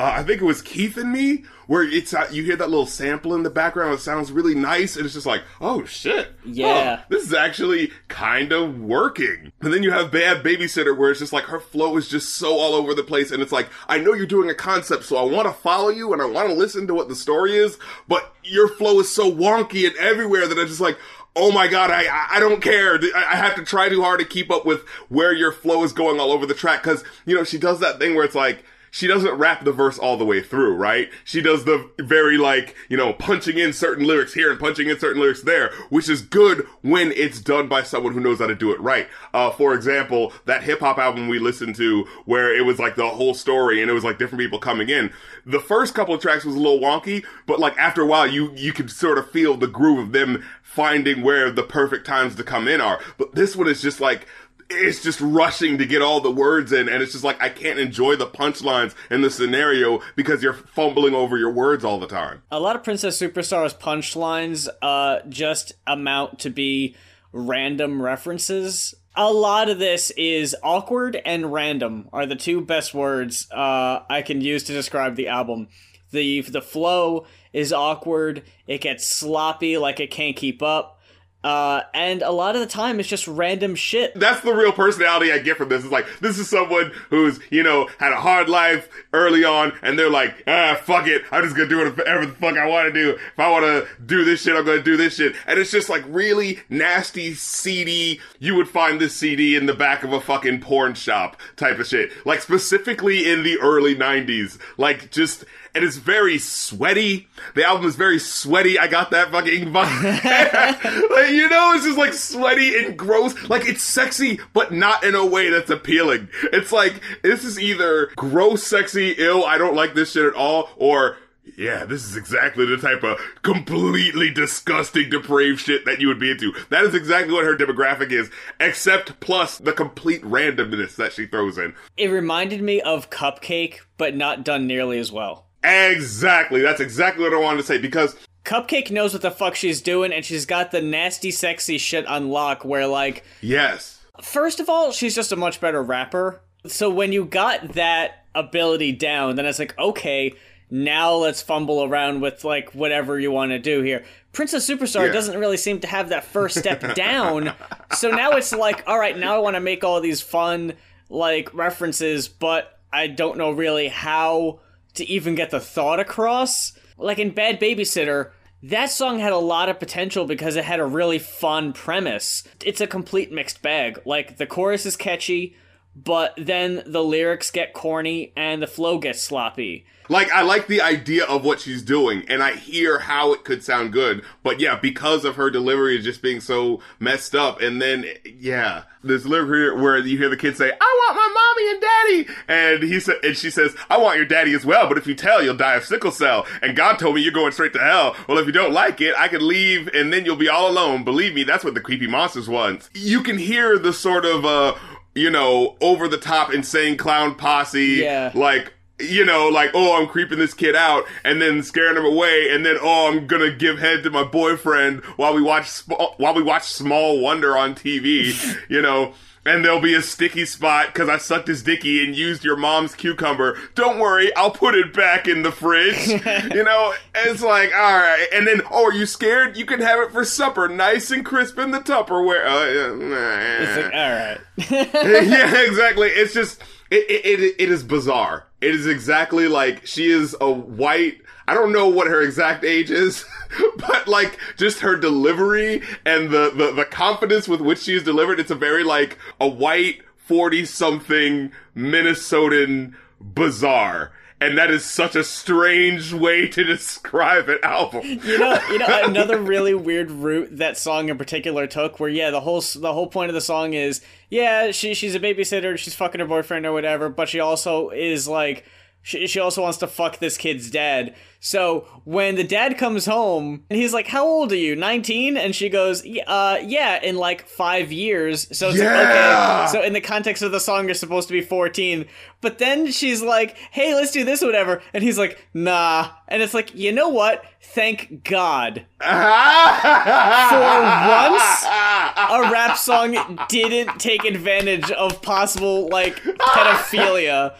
[0.00, 2.86] uh, I think it was Keith and Me, where it's uh, you hear that little
[2.86, 3.94] sample in the background.
[3.94, 6.96] It sounds really nice, and it's just like, oh shit, Yeah.
[6.96, 9.52] Huh, this is actually kind of working.
[9.60, 12.58] And then you have Bad Babysitter, where it's just like her flow is just so
[12.58, 15.22] all over the place, and it's like, I know you're doing a concept, so I
[15.22, 18.34] want to follow you and I want to listen to what the story is, but
[18.42, 20.98] your flow is so wonky and everywhere that I'm just like.
[21.40, 22.98] Oh my god, I I- don't care.
[23.14, 25.92] I I have to try too hard to keep up with where your flow is
[25.92, 28.64] going all over the track because you know she does that thing where it's like
[28.92, 31.10] she doesn't rap the verse all the way through, right?
[31.22, 34.98] She does the very like, you know, punching in certain lyrics here and punching in
[34.98, 38.54] certain lyrics there, which is good when it's done by someone who knows how to
[38.56, 39.06] do it right.
[39.32, 43.06] Uh, for example, that hip hop album we listened to where it was like the
[43.08, 45.12] whole story and it was like different people coming in.
[45.46, 48.52] The first couple of tracks was a little wonky, but like after a while you,
[48.56, 52.44] you could sort of feel the groove of them finding where the perfect times to
[52.44, 53.00] come in are.
[53.18, 54.26] But this one is just like,
[54.72, 57.80] it's just rushing to get all the words in, and it's just like I can't
[57.80, 62.42] enjoy the punchlines in the scenario because you're fumbling over your words all the time.
[62.52, 66.94] a lot of Princess Superstar's punchlines uh, just amount to be
[67.32, 68.94] random references.
[69.16, 74.22] A lot of this is awkward and random are the two best words uh, I
[74.22, 75.66] can use to describe the album.
[76.12, 78.42] The the flow is awkward.
[78.66, 81.00] It gets sloppy, like it can't keep up.
[81.42, 84.14] Uh, and a lot of the time, it's just random shit.
[84.14, 85.82] That's the real personality I get from this.
[85.82, 89.98] It's like, this is someone who's, you know, had a hard life early on, and
[89.98, 91.22] they're like, ah, fuck it.
[91.32, 93.10] I'm just gonna do whatever the fuck I wanna do.
[93.12, 95.34] If I wanna do this shit, I'm gonna do this shit.
[95.46, 100.04] And it's just like really nasty, seedy, you would find this CD in the back
[100.04, 102.12] of a fucking porn shop type of shit.
[102.26, 104.58] Like specifically in the early 90s.
[104.76, 107.28] Like just, and it's very sweaty.
[107.54, 108.78] The album is very sweaty.
[108.78, 111.10] I got that fucking vibe.
[111.10, 113.48] like, you know, it's just like sweaty and gross.
[113.48, 116.28] Like it's sexy, but not in a way that's appealing.
[116.52, 119.44] It's like this is either gross, sexy, ill.
[119.44, 121.16] I don't like this shit at all, or
[121.56, 126.30] yeah, this is exactly the type of completely disgusting, depraved shit that you would be
[126.30, 126.54] into.
[126.68, 131.58] That is exactly what her demographic is, except plus the complete randomness that she throws
[131.58, 131.74] in.
[131.96, 135.49] It reminded me of Cupcake, but not done nearly as well.
[135.62, 136.60] Exactly.
[136.62, 140.12] That's exactly what I wanted to say because Cupcake knows what the fuck she's doing,
[140.12, 142.64] and she's got the nasty, sexy shit on lock.
[142.64, 144.00] Where, like, yes.
[144.22, 146.40] first of all, she's just a much better rapper.
[146.66, 150.34] So when you got that ability down, then it's like, okay,
[150.70, 154.04] now let's fumble around with like whatever you want to do here.
[154.32, 155.12] Princess Superstar Yeah.
[155.12, 157.52] doesn't really seem to have that first step down.
[157.96, 160.74] So now it's like, all right, now I want to make all these fun
[161.08, 164.60] like references, but I don't know really how
[164.94, 166.72] to even get the thought across.
[166.96, 168.30] Like in Bad Babysitter,
[168.62, 172.44] that song had a lot of potential because it had a really fun premise.
[172.64, 174.00] It's a complete mixed bag.
[174.04, 175.56] Like the chorus is catchy,
[175.94, 179.84] but then the lyrics get corny and the flow gets sloppy.
[180.08, 183.62] Like, I like the idea of what she's doing, and I hear how it could
[183.62, 187.80] sound good, but yeah, because of her delivery is just being so messed up, and
[187.80, 191.80] then, yeah, this here where you hear the kids say, I want my mommy and
[191.80, 195.06] daddy, and he said, and she says, "I want your daddy as well, but if
[195.06, 197.78] you tell, you'll die of sickle cell." And God told me you're going straight to
[197.78, 198.14] hell.
[198.28, 201.04] Well, if you don't like it, I could leave, and then you'll be all alone.
[201.04, 202.90] Believe me, that's what the creepy monsters want.
[202.94, 204.74] You can hear the sort of uh,
[205.14, 208.30] you know, over the top insane clown posse, Yeah.
[208.34, 212.50] like you know, like, oh, I'm creeping this kid out and then scaring him away
[212.50, 215.70] and then, oh, I'm gonna give head to my boyfriend while we watch,
[216.18, 218.34] while we watch Small Wonder on TV,
[218.68, 219.14] you know.
[219.46, 222.94] And there'll be a sticky spot because I sucked his dicky and used your mom's
[222.94, 223.58] cucumber.
[223.74, 226.06] Don't worry, I'll put it back in the fridge.
[226.08, 228.26] you know, it's like, all right.
[228.34, 229.56] And then, oh, are you scared?
[229.56, 232.44] You can have it for supper, nice and crisp in the Tupperware.
[232.44, 235.26] Uh, It's like, all right.
[235.26, 236.08] yeah, exactly.
[236.08, 238.46] It's just it, it it it is bizarre.
[238.60, 241.22] It is exactly like she is a white.
[241.48, 243.24] I don't know what her exact age is,
[243.76, 248.38] but like just her delivery and the the, the confidence with which she is delivered.
[248.38, 254.12] It's a very like a white forty something Minnesotan bizarre.
[254.40, 258.02] And that is such a strange way to describe an album.
[258.04, 262.30] You know, you know another really weird route that song in particular took, where yeah,
[262.30, 264.00] the whole the whole point of the song is
[264.30, 268.26] yeah, she she's a babysitter, she's fucking her boyfriend or whatever, but she also is
[268.26, 268.64] like
[269.02, 271.14] she, she also wants to fuck this kid's dad.
[271.42, 274.76] So when the dad comes home and he's like, "How old are you?
[274.76, 278.94] 19?" and she goes, "Yeah, uh, yeah, in like five years." So it's Yeah!
[278.94, 279.66] like, okay.
[279.72, 282.04] So in the context of the song, you're supposed to be 14.
[282.42, 286.52] But then she's like, "Hey, let's do this, whatever," and he's like, "Nah." And it's
[286.54, 287.42] like, you know what?
[287.62, 288.84] Thank God.
[289.00, 293.16] For once, a rap song
[293.48, 297.54] didn't take advantage of possible like pedophilia.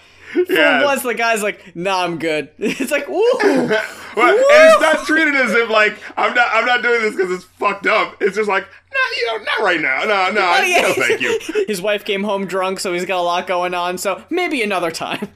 [0.48, 0.84] Yes.
[0.84, 3.38] once, the guy's like, "Nah, I'm good." It's like, ooh,
[4.16, 7.30] Well, and it's not treated as if like I'm not I'm not doing this because
[7.32, 8.16] it's fucked up.
[8.20, 10.00] It's just like no, you know, not right now.
[10.04, 10.80] No, no, Oh, yeah.
[10.82, 11.38] no, thank you.
[11.68, 13.98] His wife came home drunk, so he's got a lot going on.
[13.98, 15.28] So maybe another time.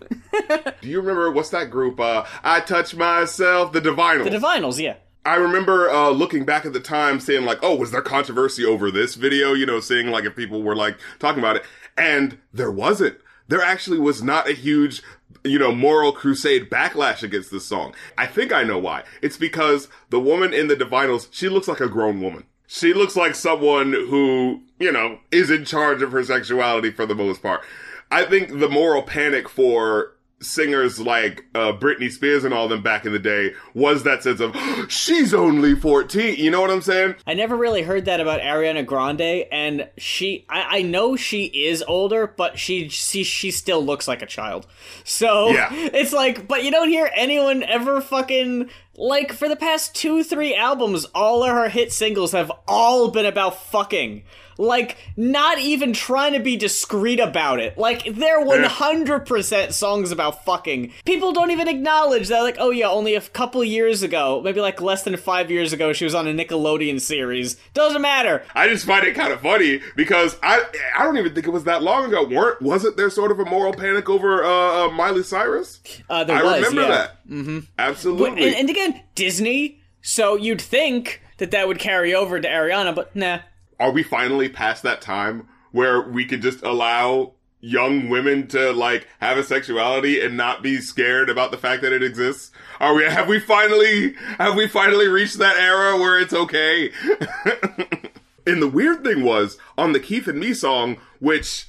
[0.82, 2.00] Do you remember what's that group?
[2.00, 4.24] Uh, I touch myself, the Divinyls.
[4.24, 4.96] the Divinyls, yeah.
[5.24, 8.90] I remember uh, looking back at the time, saying like, "Oh, was there controversy over
[8.90, 11.62] this video?" You know, seeing like if people were like talking about it,
[11.96, 13.16] and there wasn't.
[13.48, 15.02] There actually was not a huge,
[15.44, 17.94] you know, moral crusade backlash against this song.
[18.16, 19.04] I think I know why.
[19.22, 22.44] It's because the woman in the Divinyls, she looks like a grown woman.
[22.66, 27.14] She looks like someone who, you know, is in charge of her sexuality for the
[27.14, 27.62] most part.
[28.10, 30.13] I think the moral panic for
[30.44, 34.40] singers like uh, Britney Spears and all them back in the day was that sense
[34.40, 34.54] of
[34.88, 36.36] she's only 14.
[36.36, 37.16] You know what I'm saying?
[37.26, 41.82] I never really heard that about Ariana Grande, and she, I, I know she is
[41.86, 44.66] older, but she, she, she still looks like a child.
[45.04, 45.68] So Yeah.
[45.72, 50.54] it's like, but you don't hear anyone ever fucking like for the past two, three
[50.54, 54.24] albums, all of her hit singles have all been about fucking.
[54.58, 57.76] Like, not even trying to be discreet about it.
[57.78, 60.92] Like, they're 100% songs about fucking.
[61.04, 64.80] People don't even acknowledge that, like, oh yeah, only a couple years ago, maybe like
[64.80, 67.56] less than five years ago, she was on a Nickelodeon series.
[67.74, 68.44] Doesn't matter.
[68.54, 70.64] I just find it kind of funny because I
[70.96, 72.24] I don't even think it was that long ago.
[72.26, 75.80] weren't wasn't there sort of a moral panic over uh, uh, Miley Cyrus?
[76.08, 76.88] Uh, there I was, remember yeah.
[76.88, 77.28] that.
[77.28, 77.58] Mm-hmm.
[77.78, 78.46] Absolutely.
[78.46, 83.14] And, and again, Disney, so you'd think that that would carry over to Ariana, but
[83.16, 83.40] nah.
[83.78, 89.08] Are we finally past that time where we could just allow young women to like
[89.20, 92.50] have a sexuality and not be scared about the fact that it exists?
[92.80, 96.90] Are we have we finally have we finally reached that era where it's okay?
[98.46, 101.66] and the weird thing was on the Keith and Me song, which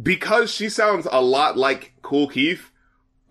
[0.00, 2.70] because she sounds a lot like Kool Keith,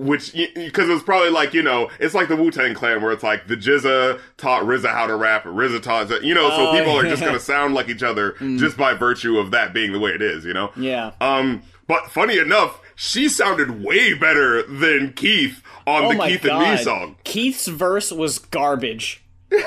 [0.01, 3.11] which because it was probably like you know it's like the Wu Tang Clan where
[3.11, 6.71] it's like the GZA taught RZA how to rap, RZA taught you know, so Oh,
[6.73, 9.99] people are just gonna sound like each other just by virtue of that being the
[9.99, 10.71] way it is, you know.
[10.75, 11.11] Yeah.
[11.21, 16.61] Um, but funny enough, she sounded way better than Keith on Oh the Keith god.
[16.63, 17.15] and Me song.
[17.23, 19.23] Keith's verse was garbage.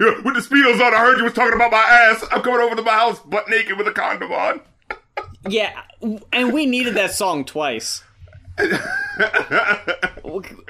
[0.00, 2.24] Yeah, With the speedos on, I heard you was talking about my ass.
[2.30, 4.60] I'm coming over to my house butt naked with a condom on.
[5.48, 5.80] Yeah,
[6.32, 8.02] and we needed that song twice.
[8.58, 9.62] I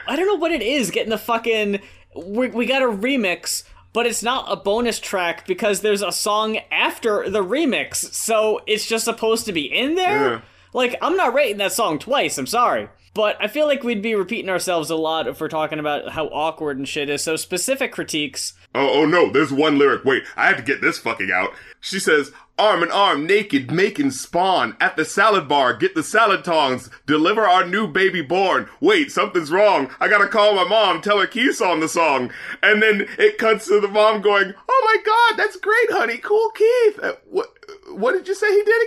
[0.08, 1.80] don't know what it is getting the fucking.
[2.14, 6.58] We, we got a remix, but it's not a bonus track because there's a song
[6.70, 10.30] after the remix, so it's just supposed to be in there.
[10.30, 10.40] Yeah.
[10.72, 12.88] Like, I'm not rating that song twice, I'm sorry.
[13.14, 16.26] But I feel like we'd be repeating ourselves a lot if we're talking about how
[16.26, 17.22] awkward and shit is.
[17.22, 18.52] So, specific critiques.
[18.76, 20.04] Oh, oh no, there's one lyric.
[20.04, 21.50] Wait, I have to get this fucking out.
[21.80, 24.76] She says, arm in arm, naked, making spawn.
[24.80, 26.90] At the salad bar, get the salad tongs.
[27.06, 28.68] Deliver our new baby born.
[28.80, 29.90] Wait, something's wrong.
[30.00, 32.30] I gotta call my mom, tell her Keith's on the song.
[32.62, 36.18] And then it cuts to the mom going, oh my god, that's great, honey.
[36.18, 36.98] Kool Keith.
[37.02, 37.48] Uh, what,
[37.92, 38.86] what did you say he did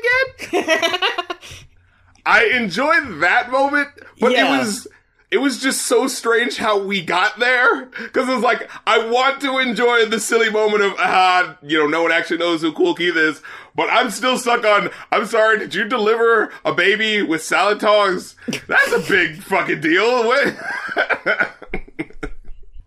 [0.53, 1.37] again?
[2.25, 4.55] I enjoyed that moment, but Yeah.
[4.55, 4.87] it was
[5.31, 9.41] it was just so strange how we got there because it was like I want
[9.41, 12.95] to enjoy the silly moment of ah, you know, no one actually knows who Kool
[12.95, 13.41] Keith is,
[13.75, 14.89] but I'm still stuck on.
[15.11, 18.35] I'm sorry, did you deliver a baby with salad tongs?
[18.67, 20.25] That's a big fucking deal.
[20.25, 20.55] What?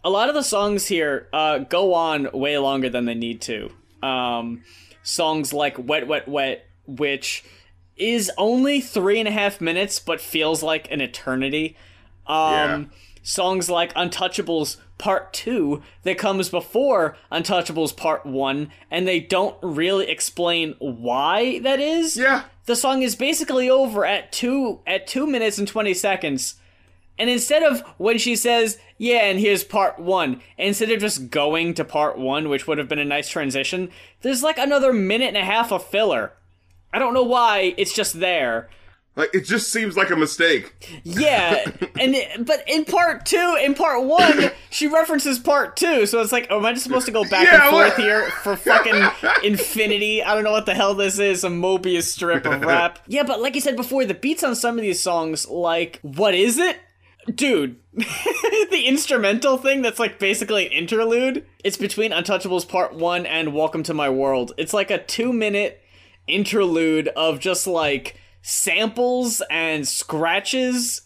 [0.05, 3.71] a lot of the songs here uh, go on way longer than they need to.
[4.03, 4.65] Um,
[5.05, 7.45] songs like "Wet, Wet, Wet," which
[7.97, 11.77] is only three and a half minutes, but feels like an eternity.
[12.33, 12.85] Um, Yeah.
[13.25, 20.09] Songs like "Untouchables" Part Two that comes before "Untouchables" Part One, and they don't really
[20.11, 22.17] explain why that is.
[22.17, 22.45] yeah.
[22.67, 26.55] the song is basically over at two at two minutes and 20 seconds
[27.19, 31.75] and instead of when she says yeah and here's part one instead of just going
[31.75, 33.91] to part one which would have been a nice transition
[34.23, 36.33] there's like another minute and a half of filler
[36.93, 38.71] i don't know why it's just there
[39.15, 41.01] Like it just seems like a mistake.
[41.05, 41.65] yeah
[42.01, 46.33] and it- but in part two in part one she references part two so it's
[46.33, 49.03] like oh, am i just supposed to go back Yeah, and forth here for fucking
[49.45, 50.23] infinity?
[50.23, 52.99] I don't know what the hell this is a mobius strip of rap.
[53.07, 56.35] Yeah but like you said before the beats on some of these songs like what
[56.35, 56.79] is it?
[57.35, 63.53] Dude the instrumental thing that's like basically an interlude it's between untouchables part one and
[63.55, 64.53] welcome to my world.
[64.57, 65.81] It's like a two minute
[66.27, 71.03] interlude of just like samples and scratches.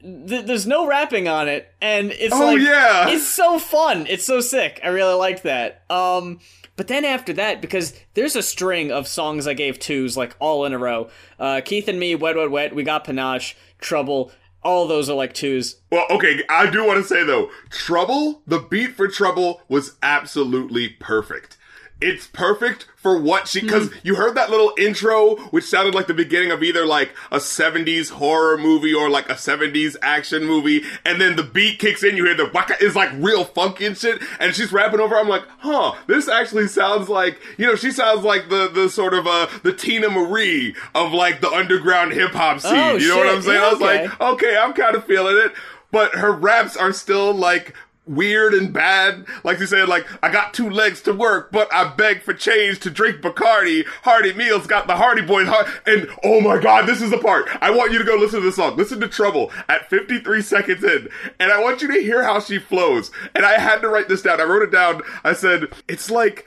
[0.00, 3.08] Th- there's no rapping on it and it's Oh, like yeah.
[3.08, 4.06] it's so fun.
[4.06, 4.78] It's so sick.
[4.84, 5.82] I really liked that.
[5.90, 6.38] Um
[6.76, 10.64] but then after that because there's a string of songs i gave twos like all
[10.66, 11.08] in a row.
[11.38, 14.30] Uh keith and me wet wet wet we got panache trouble.
[14.62, 15.76] All those are like twos.
[15.92, 20.88] Well, okay, I do want to say though, Trouble, the beat for Trouble was absolutely
[20.88, 21.55] perfect.
[21.98, 26.12] It's perfect for what she, cause you heard that little intro, which sounded like the
[26.12, 30.82] beginning of either like a 70s horror movie or like a 70s action movie.
[31.06, 33.96] And then the beat kicks in, you hear the waka is like real funky and
[33.96, 34.20] shit.
[34.38, 35.16] And she's rapping over.
[35.16, 39.14] I'm like, huh, this actually sounds like, you know, she sounds like the, the sort
[39.14, 42.72] of, uh, the Teena Marie of like the underground hip hop scene.
[42.74, 43.28] Oh, you know what.
[43.28, 43.58] I'm saying?
[43.58, 44.08] Yeah, I was okay.
[44.08, 45.54] like, okay, I'm kind of feeling it.
[45.92, 47.72] But her raps are still like
[48.06, 49.26] weird and bad.
[49.44, 52.80] Like you said, like, I got two legs to work, but I beg for change
[52.80, 53.84] to drink Bacardi.
[54.02, 55.68] Hardy Meals got the Hardy Boys heart.
[55.86, 57.48] And oh my God, this is the part.
[57.60, 58.76] I want you to go listen to the song.
[58.76, 61.08] Listen to Trouble at 53 seconds in.
[61.38, 63.10] And I want you to hear how she flows.
[63.34, 64.40] And I had to write this down.
[64.40, 65.02] I wrote it down.
[65.24, 66.46] I said, it's like,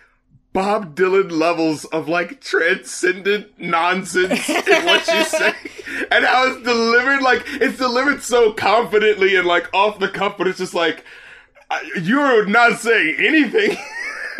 [0.52, 5.54] Bob Dylan levels of like transcendent nonsense in what she's saying,
[6.10, 7.22] and how it's delivered.
[7.22, 11.06] Like it's delivered so confidently and like off the cuff, but it's just like
[12.02, 13.78] you're not saying anything.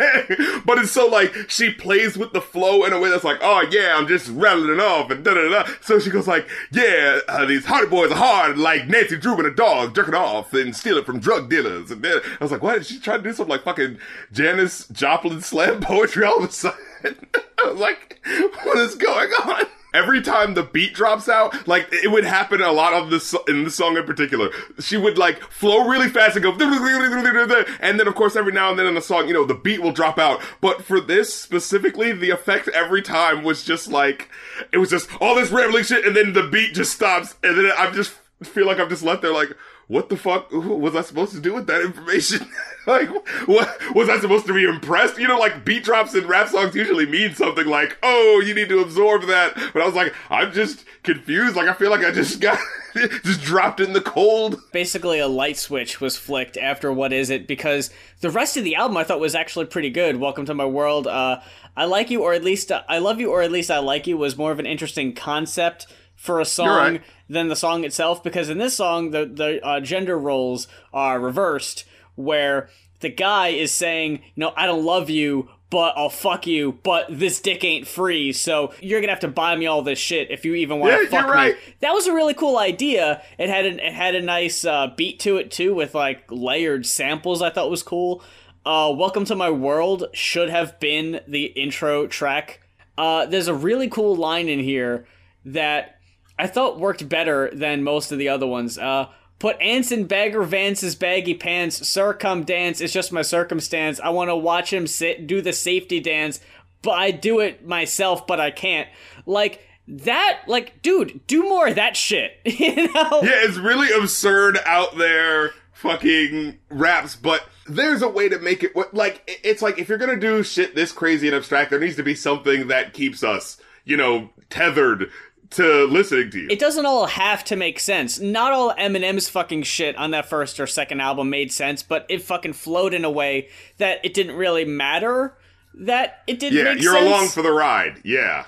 [0.64, 3.66] but it's so like she plays with the flow in a way that's like, oh
[3.70, 5.70] yeah, I'm just rattling it off and da da da.
[5.82, 9.46] So she goes like, yeah, uh, these hardy boys are hard, like Nancy Drew and
[9.46, 11.90] a dog jerking off and stealing from drug dealers.
[11.90, 12.78] And then I was like, what?
[12.78, 13.98] Is she trying to do some like fucking
[14.32, 16.78] Janis Joplin slam poetry all of a sudden?
[17.04, 18.18] I was like,
[18.64, 19.66] what is going on?
[19.92, 23.64] Every time the beat drops out, like it would happen a lot of this in
[23.64, 24.50] the song in particular.
[24.78, 28.78] She would like flow really fast and go, and then of course every now and
[28.78, 30.40] then in the song, you know, the beat will drop out.
[30.60, 34.28] But for this specifically, the effect every time was just like
[34.72, 37.72] it was just all this rambling shit, and then the beat just stops, and then
[37.76, 39.50] I just feel like I'm just left there like.
[39.90, 42.46] What the fuck was I supposed to do with that information?
[42.86, 43.08] like,
[43.48, 45.18] what was I supposed to be impressed?
[45.18, 48.68] You know, like beat drops in rap songs usually mean something like, "Oh, you need
[48.68, 51.56] to absorb that." But I was like, I'm just confused.
[51.56, 52.60] Like, I feel like I just got
[53.24, 54.62] just dropped in the cold.
[54.70, 58.74] basically a light switch was flicked after what is it because the rest of the
[58.74, 61.40] album i thought was actually pretty good welcome to my world uh,
[61.76, 64.08] i like you or at least uh, i love you or at least i like
[64.08, 65.86] you was more of an interesting concept
[66.20, 67.02] for a song right.
[67.30, 71.84] than the song itself because in this song the, the uh, gender roles are reversed
[72.14, 72.68] where
[73.00, 77.06] the guy is saying you know i don't love you but I'll fuck you, but
[77.08, 80.44] this dick ain't free, so you're gonna have to buy me all this shit if
[80.44, 81.54] you even want to Yeah, fuck you're right.
[81.54, 83.22] me that was a really cool idea.
[83.38, 86.86] It had an, it had a nice uh, beat to it too, with like layered
[86.86, 87.40] samples.
[87.40, 88.20] I thought was cool.
[88.66, 92.60] Uh, Welcome to my world should have been the intro track.
[92.98, 95.06] Uh, there's a really cool line in here
[95.44, 95.99] that
[96.40, 98.78] I thought worked better than most of the other ones.
[98.78, 99.08] Uh,
[99.40, 101.88] Put ants in Bagger Vance's baggy pants.
[101.88, 102.82] Sir, come dance.
[102.82, 103.98] It's just my circumstance.
[103.98, 106.40] I want to watch him sit, do the safety dance,
[106.82, 108.86] but I do it myself, but I can't.
[109.24, 110.42] Like that.
[110.46, 112.32] Like, dude, do more of that shit.
[112.44, 113.20] you know?
[113.22, 118.76] Yeah, it's really absurd out there fucking raps, but there's a way to make it
[118.76, 121.96] what like it's like if you're gonna do shit this crazy and abstract, there needs
[121.96, 125.10] to be something that keeps us, you know, tethered
[125.50, 126.48] to listening to you.
[126.50, 128.20] It doesn't all have to make sense.
[128.20, 132.22] Not all Eminem's fucking shit on that first or second album made sense, but it
[132.22, 133.48] fucking flowed in a way
[133.78, 135.36] that it didn't really matter
[135.74, 137.06] that it didn't yeah, you're sense.
[137.06, 138.00] along for the ride.
[138.04, 138.46] Yeah.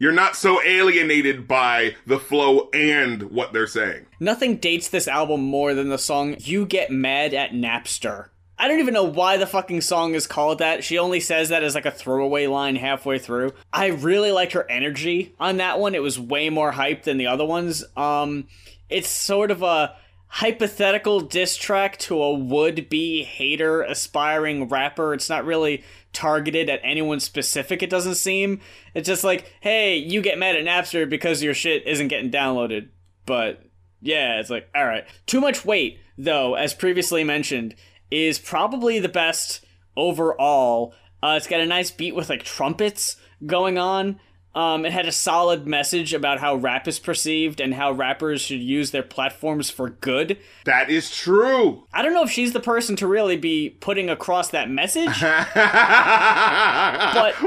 [0.00, 4.06] You're not so alienated by the flow and what they're saying.
[4.20, 8.28] Nothing dates this album more than the song You Get Mad at Napster.
[8.58, 10.82] I don't even know why the fucking song is called that.
[10.82, 13.52] She only says that as like a throwaway line halfway through.
[13.72, 15.94] I really liked her energy on that one.
[15.94, 17.84] It was way more hype than the other ones.
[17.96, 18.48] Um
[18.88, 19.94] it's sort of a
[20.28, 25.14] hypothetical diss track to a would-be hater aspiring rapper.
[25.14, 28.60] It's not really targeted at anyone specific it doesn't seem.
[28.94, 32.88] It's just like, "Hey, you get mad at Napster because your shit isn't getting downloaded."
[33.24, 33.62] But
[34.00, 35.06] yeah, it's like, all right.
[35.26, 37.74] Too much weight, though, as previously mentioned,
[38.10, 39.64] is probably the best
[39.96, 40.94] overall.
[41.22, 44.20] Uh, it's got a nice beat with like trumpets going on.
[44.54, 48.60] Um, it had a solid message about how rap is perceived and how rappers should
[48.60, 50.38] use their platforms for good.
[50.64, 51.84] That is true.
[51.92, 55.20] I don't know if she's the person to really be putting across that message.
[55.20, 55.36] but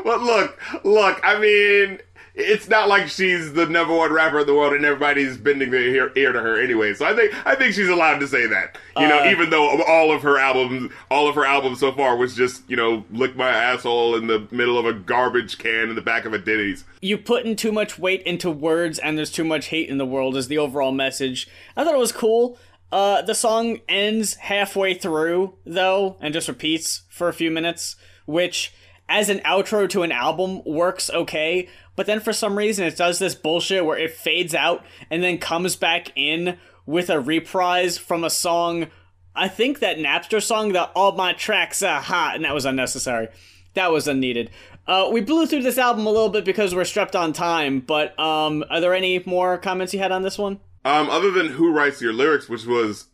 [0.05, 1.19] but look, look.
[1.23, 1.99] I mean,
[2.33, 5.81] it's not like she's the number one rapper in the world and everybody's bending their
[5.81, 6.93] ear, ear to her anyway.
[6.93, 8.77] So I think I think she's allowed to say that.
[8.97, 12.15] You know, Uh, even though all of her albums, all of her albums so far
[12.15, 15.95] was just you know, lick my asshole in the middle of a garbage can in
[15.95, 16.85] the back of a Denny's.
[17.01, 20.37] you putting too much weight into words and there's too much hate in the world
[20.37, 21.47] is the overall message.
[21.75, 22.57] I thought it was cool.
[22.91, 28.73] Uh, the song ends halfway through though and just repeats for a few minutes, which
[29.09, 31.67] as an outro to an album works okay,
[32.01, 35.37] but then for some reason it does this bullshit where it fades out and then
[35.37, 38.87] comes back in with a reprise from a song
[39.35, 43.27] I think that Napster song, that All My Tracks Are Hot, and that was unnecessary.
[43.75, 44.49] That was unneeded.
[44.87, 48.19] Uh, we blew through this album a little bit because we're strapped on time, but
[48.19, 50.59] um, are there any more comments you had on this one?
[50.83, 53.09] Um, other than who writes your lyrics, which was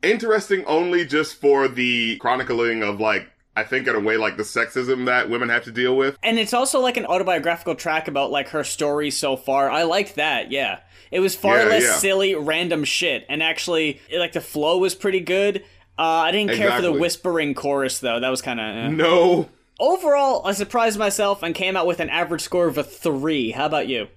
[0.00, 3.28] interesting only just for the chronicling of like
[3.58, 6.16] I think in a way like the sexism that women have to deal with.
[6.22, 9.68] And it's also like an autobiographical track about like her story so far.
[9.70, 10.80] I liked that, yeah.
[11.10, 11.96] It was far Yeah, less yeah.
[11.96, 15.64] silly, random shit, and actually, like the flow was pretty good.
[15.98, 18.20] Uh, I didn't care for the whispering chorus though.
[18.20, 18.92] That was kind of.
[18.92, 19.48] No.
[19.80, 23.52] Overall, I surprised myself and came out with an average score of a three.
[23.52, 24.08] How about you?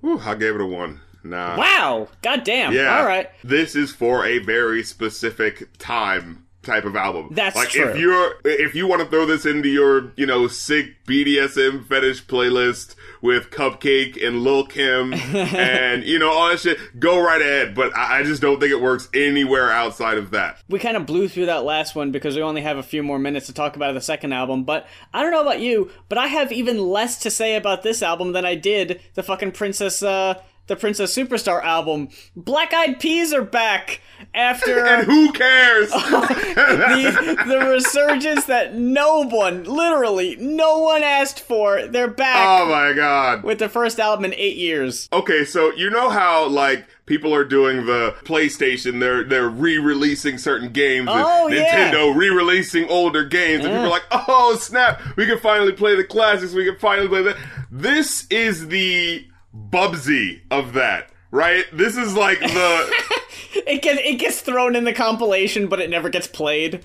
[0.00, 1.00] Whew, I gave it a one.
[1.24, 1.56] Nah.
[1.58, 2.08] Wow!
[2.22, 2.72] God damn!
[2.72, 2.98] Yeah.
[2.98, 3.28] All right.
[3.42, 7.28] This is for a very specific time type of album.
[7.30, 7.88] That's like true.
[7.88, 12.26] if you're if you want to throw this into your, you know, sick BDSM fetish
[12.26, 17.74] playlist with Cupcake and Lil Kim and you know all that shit, go right ahead.
[17.74, 20.62] But I, I just don't think it works anywhere outside of that.
[20.68, 23.18] we kind of blew through that last one because we only have a few more
[23.18, 24.64] minutes to talk about the second album.
[24.64, 28.02] But I don't know about you, but I have even less to say about this
[28.02, 30.34] album than I did the fucking Princess, uh,
[30.66, 32.08] the Princess Superstar album.
[32.34, 34.00] Black Eyed Peas are back
[34.34, 35.90] after And who cares?
[35.90, 41.86] the, the resurgence that no one, literally no one asked for.
[41.86, 43.42] They're back oh my god.
[43.42, 45.08] with the first album in eight years.
[45.12, 50.72] Okay, so you know how like people are doing the PlayStation, they're they're re-releasing certain
[50.72, 51.90] games, Oh, yeah.
[51.92, 53.90] Nintendo re-releasing older games, and people are mm.
[53.90, 56.52] like, "Oh snap, we can finally play the classics.
[56.52, 57.36] We can finally play that."
[57.70, 59.26] This is the
[59.70, 61.64] Bubsy of that, right?
[61.72, 62.92] This is like the
[63.66, 66.84] It gets it gets thrown in the compilation, but it never gets played.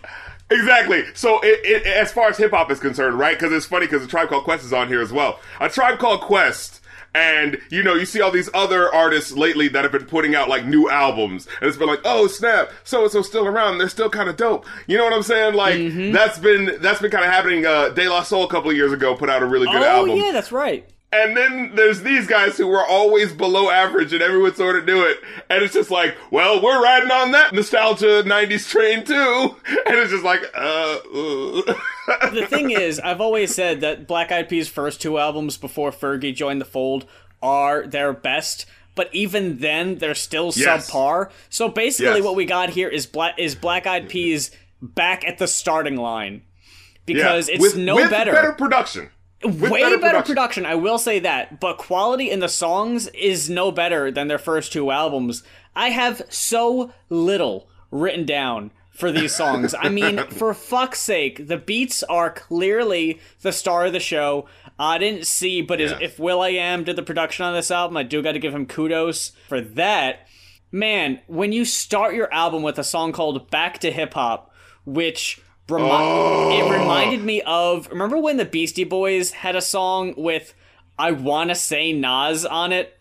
[0.49, 1.03] Exactly.
[1.13, 3.37] So, it, it, as far as hip hop is concerned, right?
[3.39, 5.39] Because it's funny because a tribe called Quest is on here as well.
[5.61, 6.79] A tribe called Quest.
[7.15, 10.47] And, you know, you see all these other artists lately that have been putting out
[10.49, 11.47] like new albums.
[11.59, 13.77] And it's been like, oh snap, so and so still around.
[13.77, 14.65] They're still kind of dope.
[14.87, 15.53] You know what I'm saying?
[15.55, 16.11] Like, Mm-hmm.
[16.13, 17.65] that's been, that's been kind of happening.
[17.65, 19.85] Uh, De La Soul a couple of years ago put out a really good oh
[19.85, 20.17] album.
[20.17, 20.89] yeah, that's right.
[21.13, 25.03] And then there's these guys who were always below average and everyone sort of do
[25.03, 25.17] it.
[25.49, 29.57] And it's just like, well, we're riding on that nostalgia 90s train too.
[29.85, 31.73] And it's just like, uh, uh.
[32.31, 36.33] the thing is, I've always said that Black Eyed Peas' first two albums before Fergie
[36.33, 37.05] joined the fold
[37.41, 38.65] are their best.
[38.95, 40.89] But even then, they're still Yes.
[40.89, 41.29] subpar.
[41.49, 42.23] So basically, Yes.
[42.23, 44.51] what we got here is Black is Black Eyed Peas
[44.81, 46.43] back at the starting line
[47.05, 47.13] Yeah.
[47.15, 48.31] because it's With- no with better.
[48.31, 49.09] better production.
[49.43, 50.35] With Way better better, production.
[50.35, 50.65] production.
[50.65, 51.59] I will say that.
[51.59, 55.43] But quality in the songs is no better than their first two albums.
[55.75, 59.73] I have so little written down for these songs.
[59.79, 64.47] I mean, for fuck's sake, the beats are clearly the star of the show.
[64.77, 65.97] I didn't see, but Yeah.
[66.01, 69.31] if will.i.am did the production on this album, I do got to give him kudos
[69.47, 70.27] for that.
[70.71, 74.53] Man, when you start your album with a song called Back to Hip Hop,
[74.85, 75.41] which
[75.71, 76.51] remi- Oh.
[76.67, 80.53] it reminded me of remember when the Beastie Boys had a song with
[80.99, 82.97] I wanna say Nas on it?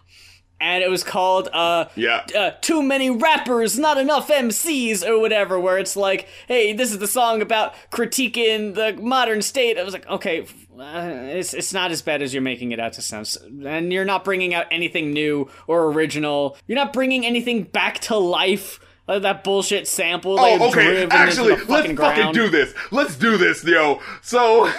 [0.63, 2.21] and it was called uh, Yeah.
[2.39, 6.99] uh, "Too Many Rappers, Not Enough MCs" or whatever, where it's like, "Hey, this is
[6.99, 10.45] the song about critiquing the modern state." I was like, okay.
[10.79, 13.35] Uh, it's it's not as bad as you're making it out to sound,
[13.67, 16.59] and you're not bringing out anything new or original.
[16.67, 18.81] You're not bringing anything back to life.
[19.19, 20.39] That bullshit sample.
[20.39, 21.07] Oh, okay.
[21.11, 22.75] Actually, the let's fucking fucking do this.
[22.91, 24.01] Let's do this, yo.
[24.23, 24.71] So,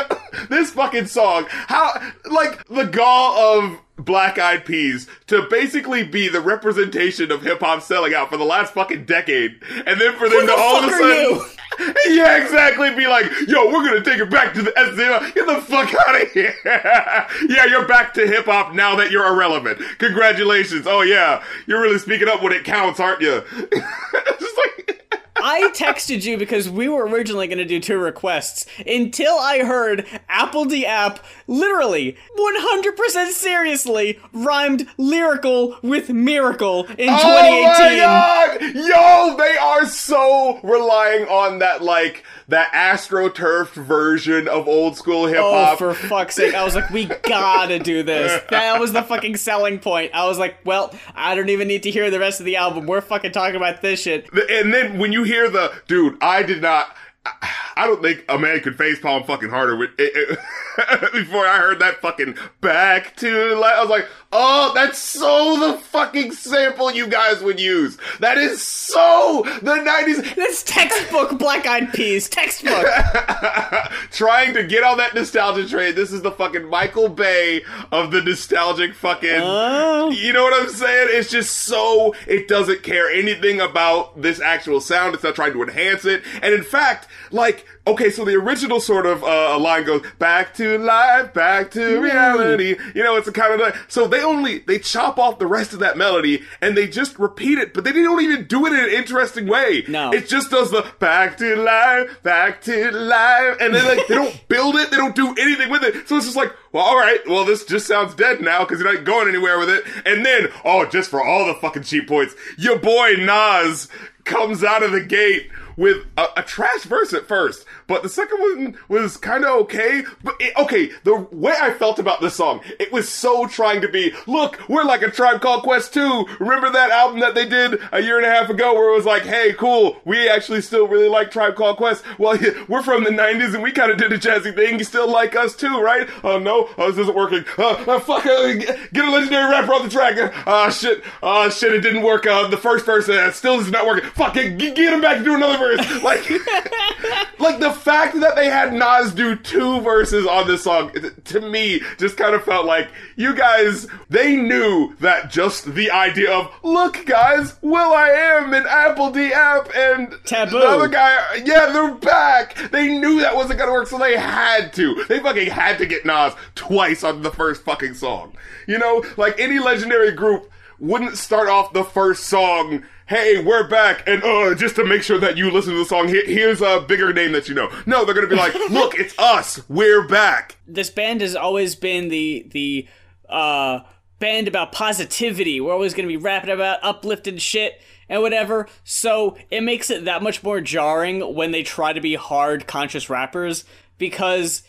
[0.48, 6.40] this fucking song, how, like, the gall of Black Eyed Peas to basically be the
[6.40, 10.46] representation of hip hop selling out for the last fucking decade, and then for them
[10.46, 11.40] the to all of a sudden,
[12.08, 15.34] yeah, exactly, be like, yo, we're gonna take it back to the GZA.
[15.34, 16.54] Get the fuck out of here.
[16.64, 19.80] yeah, you're back to hip hop now that you're irrelevant.
[19.98, 20.86] Congratulations.
[20.86, 23.42] Oh yeah, you're really speaking up when it counts, aren't you?
[23.50, 24.97] Just like.
[25.40, 30.06] I texted you because we were originally going to do two requests until I heard
[30.30, 37.08] apl.de.ap literally 100% seriously rhymed lyrical with miracle in 2018.
[37.08, 38.60] Oh my god!
[38.74, 45.38] Yo, they are so relying on that like that astroturfed version of old school hip
[45.38, 45.44] hop.
[45.46, 45.78] Oh, hop.
[45.78, 46.54] for fuck's sake.
[46.54, 48.42] I was like, we gotta do this.
[48.50, 50.12] That was the fucking selling point.
[50.14, 52.86] I was like, well, I don't even need to hear the rest of the album.
[52.86, 54.28] We're fucking talking about this shit.
[54.50, 56.96] and then when you hear the dude, I did not.
[57.26, 60.38] I- don't think a man could facepalm fucking harder with it, it-
[61.12, 63.74] before I heard that fucking back to life.
[63.76, 67.96] I was like, oh, that's so the fucking sample you guys would use.
[68.20, 70.22] That is so the nineties.
[70.34, 72.28] That's textbook Black Eyed Peas.
[72.28, 72.84] Textbook.
[74.10, 75.94] trying to get on that nostalgia train.
[75.94, 77.62] This is the fucking Michael Bay
[77.92, 79.30] of the nostalgic fucking.
[79.42, 80.10] Oh.
[80.10, 81.08] You know what I'm saying?
[81.10, 85.14] It's just so it doesn't care anything about this actual sound.
[85.14, 86.22] It's not trying to enhance it.
[86.42, 90.78] And in fact, like, okay, so the original sort of uh, line goes back to
[90.78, 92.76] life, back to reality.
[92.94, 95.72] You know, it's a kind of like, so they only they chop off the rest
[95.72, 98.80] of that melody and they just repeat it, but they don't even do it in
[98.80, 99.84] an interesting way.
[99.88, 100.12] No.
[100.12, 104.44] it just does the back to life, back to life, and then like they don't
[104.48, 106.08] build it, they don't do anything with it.
[106.08, 108.92] So it's just like, well, all right, well, this just sounds dead now because you're
[108.92, 109.84] not going anywhere with it.
[110.04, 113.88] And then, oh, just for all the fucking cheap points, your boy Nas
[114.24, 115.48] comes out of the gate
[115.78, 120.04] with a, a trash verse at first, but the second one was kind of okay.
[120.22, 123.88] But it, okay, the way I felt about this song, it was so trying to
[123.88, 126.26] be, look, we're like a tribe called Quest 2.
[126.38, 129.06] Remember that album that they did a year and a half ago where it was
[129.06, 132.04] like, hey, cool, we actually still really like Tribe Called Quest.
[132.18, 134.78] Well, we're from the 90s and we kind of did a jazzy thing.
[134.78, 136.08] You still like us too, right?
[136.22, 137.44] Oh, no, oh, this isn't working.
[137.56, 138.52] Uh, uh, fuck, uh,
[138.92, 140.16] get a legendary rapper on the track.
[140.46, 142.26] Uh, shit, uh, shit, it didn't work.
[142.26, 144.08] Uh, the first verse uh, still is not working.
[144.10, 145.78] Fuck it, get him back to do another verse.
[146.08, 146.30] Like,
[147.38, 150.92] like the fact that they had Nas do two verses on this song,
[151.24, 156.32] to me, just kind of felt like you guys, they knew that just the idea
[156.32, 160.58] of, look, guys, will.i.am and apl.de.ap and Taboo.
[160.58, 162.56] the other guy, yeah, they're back.
[162.70, 165.04] They knew that wasn't gonna work, so they had to.
[165.08, 168.34] They fucking had to get Nas twice on the first fucking song.
[168.66, 172.84] You know, like any legendary group wouldn't start off the first song.
[173.08, 176.08] Hey, we're back, and uh, just to make sure that you listen to the song,
[176.08, 177.70] here, here's a bigger name that you know.
[177.86, 180.58] No, they're gonna be like, look, it's us, we're back.
[180.66, 182.86] this band has always been the the
[183.30, 183.80] uh
[184.18, 185.58] band about positivity.
[185.58, 187.80] We're always gonna be rapping about uplifting shit
[188.10, 188.68] and whatever.
[188.84, 193.08] So it makes it that much more jarring when they try to be hard conscious
[193.08, 193.64] rappers
[193.96, 194.64] because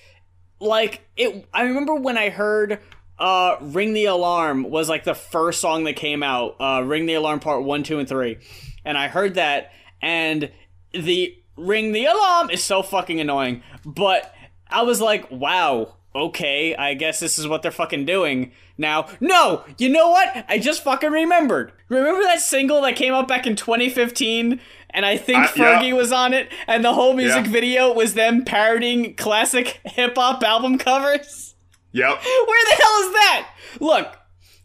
[0.62, 2.80] like it I remember when I heard
[3.20, 7.14] uh Ring the Alarm was like the first song that came out, uh Ring the
[7.16, 8.38] Alarm part 1, 2 and 3.
[8.86, 10.52] And I heard that and
[10.94, 13.62] the Ring the Alarm is so fucking annoying.
[13.86, 14.34] But
[14.70, 18.52] I was like, wow, okay, I guess this is what they're fucking doing.
[18.78, 20.46] Now, no, you know what?
[20.48, 21.74] I just fucking remembered.
[21.90, 24.62] Remember that single that came out back in 2015?
[24.92, 25.82] And I think Uh, yeah.
[25.82, 27.52] Fergie was on it, and the whole music Yeah.
[27.52, 31.49] video was them parodying classic hip hop album covers?
[31.92, 32.10] Yep.
[32.48, 33.50] Where the hell is that?
[33.80, 34.16] Look,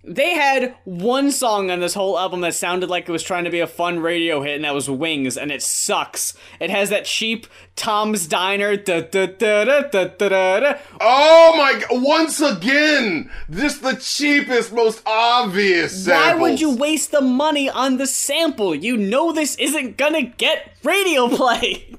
[0.07, 3.51] they had one song on this whole album that sounded like it was trying to
[3.51, 6.35] be a fun radio hit, and that was Wings, and it sucks.
[6.61, 8.77] It has that cheap Tom's Diner.
[8.77, 10.29] Da, da, da, da, da, da,
[10.61, 10.79] da.
[11.01, 17.23] Oh my god, once again, just the cheapest, most obvious Why would you waste the
[17.23, 18.75] money on the sample?
[18.75, 21.97] You know this isn't gonna get radio play.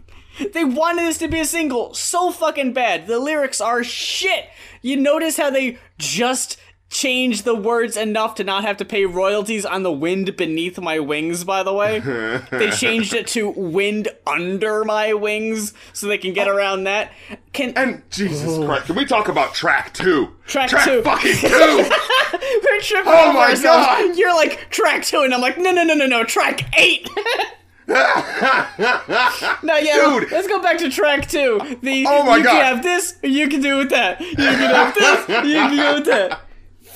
[0.53, 3.07] They wanted this to be a single so fucking bad.
[3.07, 4.49] The lyrics are shit.
[4.81, 6.57] You notice how they just
[6.89, 10.99] changed the words enough to not have to pay royalties on the wind beneath my
[10.99, 11.99] wings, by the way.
[12.51, 16.55] they changed it to wind under my wings so they can get oh.
[16.55, 17.11] around that.
[17.53, 20.35] Can And Jesus Christ, can we talk about track two?
[20.45, 21.01] Track track two.
[21.01, 21.47] fucking two.
[21.49, 23.85] we're tripping Oh my ourselves.
[23.85, 24.17] God.
[24.17, 27.09] You're like track two, and I'm like, no, no, no, no, no, track eight.
[27.87, 30.31] no, yeah, Dude.
[30.31, 31.59] let's go back to track two.
[31.81, 32.51] The Oh my you God.
[32.51, 34.19] can have this, you can do with that.
[34.21, 36.41] You can have this, you can do with that.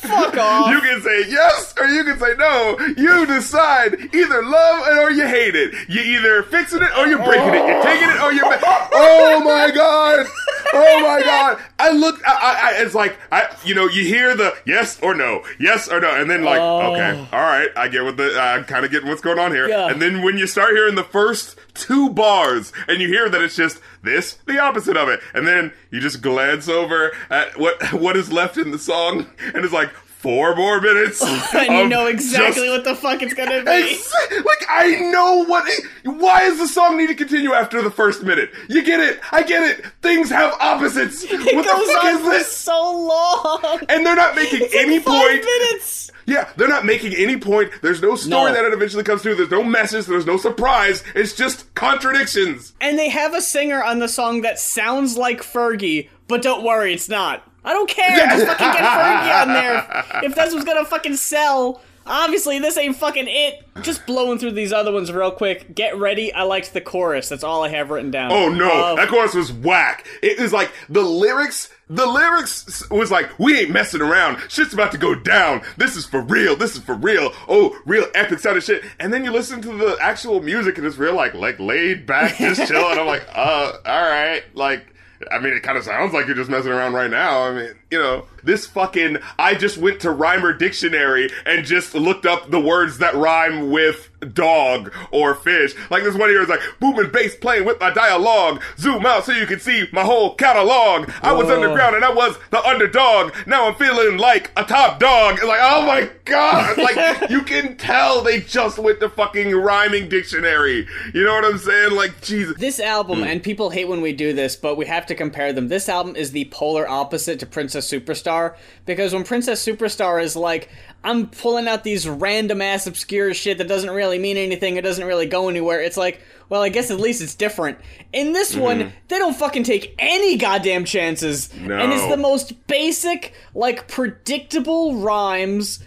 [0.01, 0.69] Fuck off.
[0.71, 2.77] You can say yes or you can say no.
[2.97, 3.93] You decide.
[4.13, 5.73] Either love it or you hate it.
[5.89, 7.65] You either fixing it or you're breaking it.
[7.67, 8.49] You're taking it or you're.
[8.49, 10.25] Ma- oh my god!
[10.73, 11.61] Oh my god!
[11.79, 12.19] I look.
[12.27, 15.87] I, I, I, it's like I, you know, you hear the yes or no, yes
[15.89, 16.93] or no, and then like, Oh.
[16.93, 18.39] okay, all right, I get what the.
[18.39, 19.67] I'm kind of getting what's going on here.
[19.67, 19.87] Yeah.
[19.89, 23.55] And then when you start hearing the first two bars, and you hear that it's
[23.55, 28.15] just this, the opposite of it, and then you just glance over at what what
[28.17, 29.88] is left in the song, and it's like
[30.19, 31.21] four more minutes.
[31.55, 33.71] and you know exactly just- what the fuck it's gonna be.
[33.71, 35.63] Ex- like I know what.
[35.67, 38.51] It, why does the song need to continue after the first minute?
[38.69, 39.19] You get it.
[39.31, 39.85] I get it.
[40.01, 41.23] Things have opposites.
[41.29, 42.51] It what goes the fuck on is this?
[42.55, 42.73] so
[43.07, 43.79] long.
[43.89, 45.43] And they're not making any Five point.
[45.45, 46.11] minutes.
[46.25, 47.71] Yeah, they're not making any point.
[47.81, 48.53] There's no story No.
[48.53, 49.35] that it eventually comes through.
[49.35, 50.05] There's no message.
[50.05, 51.03] There's no surprise.
[51.15, 52.73] It's just contradictions.
[52.81, 56.93] And they have a singer on the song that sounds like Fergie, but don't worry,
[56.93, 57.43] it's not.
[57.63, 58.15] I don't care.
[58.17, 60.05] Just fucking get Fergie on there.
[60.23, 61.81] If that's what's gonna fucking sell.
[62.11, 63.63] Obviously, this ain't fucking it.
[63.83, 65.75] Just blowing through these other ones real quick.
[65.75, 66.33] Get ready.
[66.33, 67.29] I liked the chorus.
[67.29, 68.31] That's all I have written down.
[68.31, 70.07] Oh no, Uh, that chorus was whack.
[70.23, 71.69] It was like the lyrics.
[71.87, 74.39] The lyrics was like, "We ain't messing around.
[74.49, 75.61] Shit's about to go down.
[75.77, 76.55] This is for real.
[76.55, 77.31] This is for real.
[77.47, 80.97] Oh, real epic sounding shit." And then you listen to the actual music, and it's
[80.97, 82.89] real like like laid back, just chill.
[82.89, 84.93] And I'm like, "Uh, all right." Like,
[85.31, 87.43] I mean, it kind of sounds like you're just messing around right now.
[87.43, 89.17] I mean, you know, this fucking.
[89.37, 94.08] I just went to Rhymer Dictionary and just looked up the words that rhyme with
[94.19, 95.73] dog or fish.
[95.89, 98.61] Like this one here is like booming bass playing with my dialogue.
[98.77, 101.09] Zoom out so you can see my whole catalog.
[101.21, 101.55] I was Whoa.
[101.55, 103.33] underground and I was the underdog.
[103.47, 105.35] Now I'm feeling like a top dog.
[105.35, 106.77] It's like, oh my god!
[106.77, 110.87] Like you can tell they just went to fucking rhyming dictionary.
[111.13, 111.95] You know what I'm saying?
[111.95, 112.57] Like Jesus.
[112.57, 113.25] This album, hmm.
[113.25, 115.67] and people hate when we do this, but we have to compare them.
[115.67, 118.55] This album is the polar opposite to Princess Superstar
[118.85, 120.69] because when Princess Superstar is like,
[121.03, 125.05] I'm pulling out these random ass obscure shit that doesn't really mean anything, it doesn't
[125.05, 125.81] really go anywhere.
[125.81, 127.77] It's like, well, I guess at least it's different.
[128.11, 128.61] In this mm-hmm.
[128.61, 131.49] one, they don't fucking take any goddamn chances.
[131.53, 135.79] And it's the most basic, like predictable rhymes,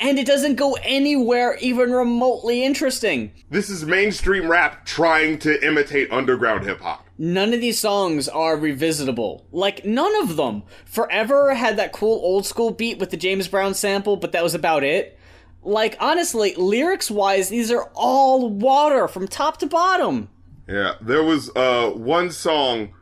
[0.00, 3.32] and it doesn't go anywhere even remotely interesting.
[3.50, 7.06] This is mainstream rap trying to imitate underground hip hop.
[7.18, 9.42] none of these songs are revisitable.
[9.50, 10.62] Like, none of them.
[10.84, 14.54] Forever had that cool old school beat with the James Brown sample, but that was
[14.54, 15.18] about it.
[15.62, 20.28] Like, honestly, lyrics wise, these are all water from top to bottom.
[20.68, 22.94] Yeah, there was uh one song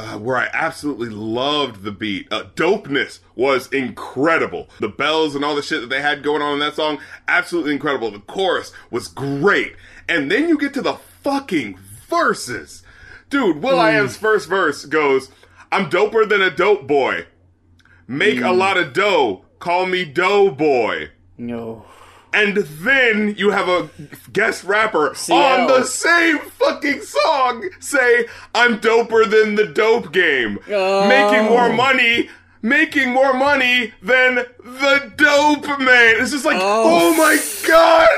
[0.00, 2.26] uh, where I absolutely loved the beat.
[2.32, 4.68] Uh, Dopeness was incredible.
[4.80, 7.74] The bells and all the shit that they had going on in that song, absolutely
[7.74, 8.10] incredible.
[8.10, 9.76] The chorus was great.
[10.08, 11.76] And then you get to the fucking
[12.08, 12.82] verses.
[13.28, 15.30] Dude, will.i.am's first verse goes,
[15.70, 17.26] I'm doper than a dope boy.
[18.08, 19.44] Make a lot of dough.
[19.58, 21.10] Call me Dough Boy.
[21.36, 21.84] No.
[22.32, 23.90] And then you have a
[24.32, 25.36] guest rapper CL.
[25.36, 30.58] on the same fucking song say, I'm doper than the dope game.
[30.68, 31.08] Oh.
[31.08, 31.72] Making more oh.
[31.72, 32.28] money,
[32.62, 36.16] making more money than the dope man.
[36.20, 37.12] It's just like, Oh.
[37.12, 38.08] oh, my god!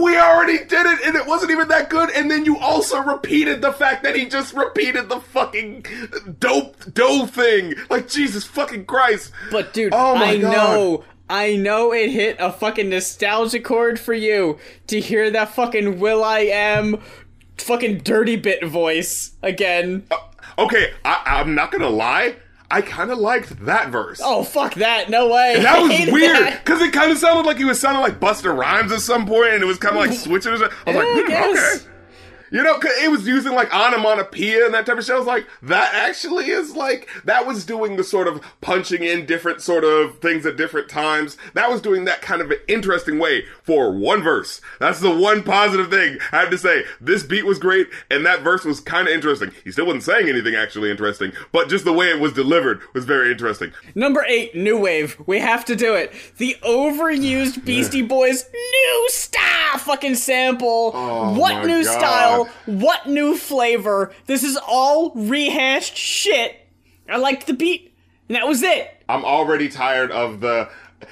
[0.00, 2.10] We already did it and it wasn't even that good.
[2.10, 5.84] And then you also repeated the fact that he just repeated the fucking
[6.38, 7.74] dope dough thing.
[7.90, 9.32] Like, Jesus fucking Christ.
[9.50, 10.52] But, dude, Oh my I God.
[10.52, 11.04] know.
[11.28, 17.00] I know it hit a fucking nostalgia chord for you to hear that fucking will.i.am
[17.58, 20.06] fucking dirty bit voice again.
[20.58, 22.36] Okay, I, I'm not gonna lie.
[22.70, 24.20] I kind of liked that verse.
[24.22, 25.08] Oh, fuck that.
[25.08, 25.60] No way.
[25.60, 28.90] That was weird because it kind of sounded like he was sounding like Busta Rhymes
[28.92, 30.50] at some point, and it was kind of like switching.
[30.50, 31.95] I was like, Yeah, hmm, okay.
[32.50, 35.14] You know, 'cause it was using like onomatopoeia and that type of shit.
[35.14, 39.26] I was like, that actually is like, that was doing the sort of punching in
[39.26, 41.36] different sort of things at different times.
[41.54, 44.60] That was doing that kind of an interesting way for one verse.
[44.78, 46.84] That's the one positive thing I have to say.
[47.00, 49.50] This beat was great and that verse was kind of interesting.
[49.64, 53.04] He still wasn't saying anything actually interesting, but just the way it was delivered was
[53.04, 53.72] very interesting.
[53.94, 55.16] Number eight, New Wave.
[55.26, 56.12] We have to do it.
[56.38, 60.92] The overused Beastie Boys new style fucking sample.
[60.94, 61.92] Oh what Oh my new God.
[61.98, 62.44] style?
[62.66, 64.12] What new flavor?
[64.26, 66.56] This is all rehashed shit.
[67.08, 67.94] I liked the beat,
[68.28, 69.02] and that was it.
[69.08, 70.68] I'm already tired of the.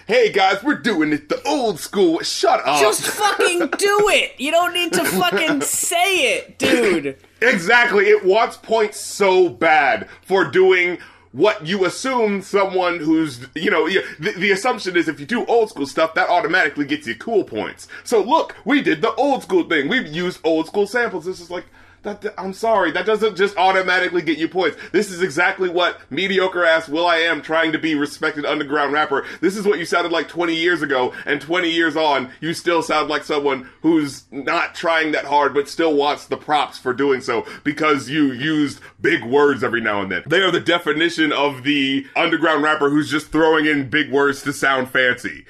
[0.06, 2.18] Hey guys, we're doing it the old school.
[2.20, 2.80] Shut up.
[2.80, 4.32] Just fucking do it.
[4.38, 7.16] You don't need to fucking say it, dude.
[7.42, 8.06] Exactly.
[8.06, 10.96] It wants points so bad for doing
[11.34, 15.68] what you assume someone who's, you know, the, the assumption is if you do old
[15.68, 17.88] school stuff, that automatically gets you cool points.
[18.04, 19.88] So look, we did the old school thing.
[19.88, 21.24] We've used old school samples.
[21.24, 21.64] This is like,
[22.04, 24.76] that, I'm sorry, that doesn't just automatically get you points.
[24.92, 29.26] This is exactly what mediocre ass will.i.am trying to be respected underground rapper.
[29.40, 32.82] This is what you sounded like 20 years ago, and 20 years on, you still
[32.82, 37.20] sound like someone who's not trying that hard, but still wants the props for doing
[37.20, 40.22] so because you used big words every now and then.
[40.26, 44.52] They are the definition of the underground rapper who's just throwing in big words to
[44.52, 45.44] sound fancy.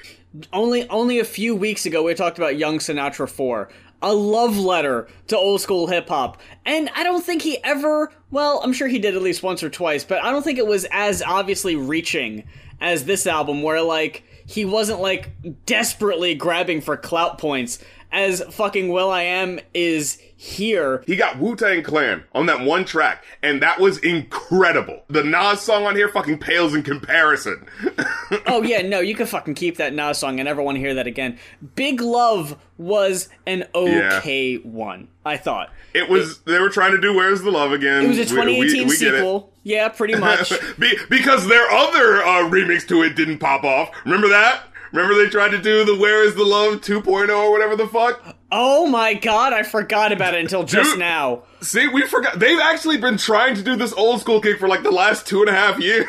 [0.53, 3.69] only only a few weeks ago we talked about Young Sinatra 4.
[4.05, 6.39] A love letter to old school hip hop.
[6.63, 9.69] And I don't think he ever well, I'm sure he did at least once or
[9.69, 12.43] twice, but I don't think it was as obviously reaching
[12.81, 15.31] as this album where like he wasn't like
[15.65, 17.79] desperately grabbing for clout points
[18.11, 21.03] as fucking will.i.am is here.
[21.07, 25.03] He got Wu Tang Clan on that one track, and that was incredible.
[25.07, 27.65] The Nas song on here fucking pales in comparison.
[28.47, 30.39] oh yeah, no, you can fucking keep that Nas song.
[30.39, 31.37] I never want to hear that again.
[31.75, 35.71] Big Love was an okay one, I thought.
[35.93, 38.03] It was they were trying to do "Where's the Love" again.
[38.03, 39.53] It was a 2018 sequel.
[39.63, 40.53] Yeah, pretty much.
[40.79, 43.89] Be- because their other uh, remix to it didn't pop off.
[44.05, 44.63] Remember that?
[44.95, 48.35] Remember they tried to do the "Where Is the Love" 2.0 or whatever the fuck.
[48.51, 50.99] oh my god, I forgot about it until just Dude.
[50.99, 51.43] now.
[51.61, 52.39] See, we forgot.
[52.39, 55.41] They've actually been trying to do this old school kick for like the last two
[55.41, 56.07] and a half years.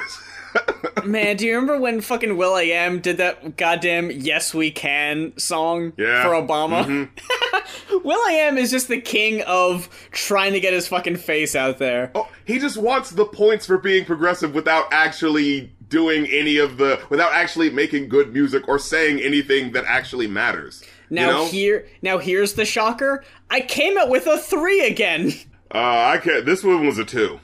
[1.05, 6.23] Man, do you remember when fucking will.i.am did that goddamn "Yes We Can" song Yeah.
[6.23, 6.85] for Obama?
[6.87, 8.03] Mm-hmm.
[8.05, 12.11] will.i.am is just the king of trying to get his fucking face out there.
[12.15, 17.01] Oh, he just wants the points for being progressive without actually doing any of the,
[17.11, 20.83] without actually making good music or saying anything that actually matters.
[21.11, 21.47] Now you know?
[21.47, 23.25] here, now here's the shocker.
[23.51, 25.33] I came out with a three again.
[25.73, 26.45] uh, I can't.
[26.45, 27.41] This one was a two.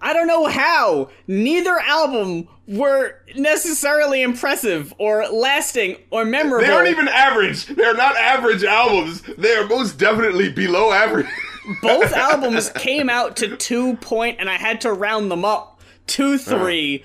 [0.00, 1.10] I don't know how.
[1.26, 6.66] Neither album were necessarily impressive or lasting or memorable.
[6.66, 7.66] They aren't even average.
[7.66, 9.22] They're not average albums.
[9.38, 11.26] They are most definitely below average.
[11.82, 16.38] Both albums came out to two point, and I had to round them up to
[16.38, 17.04] three.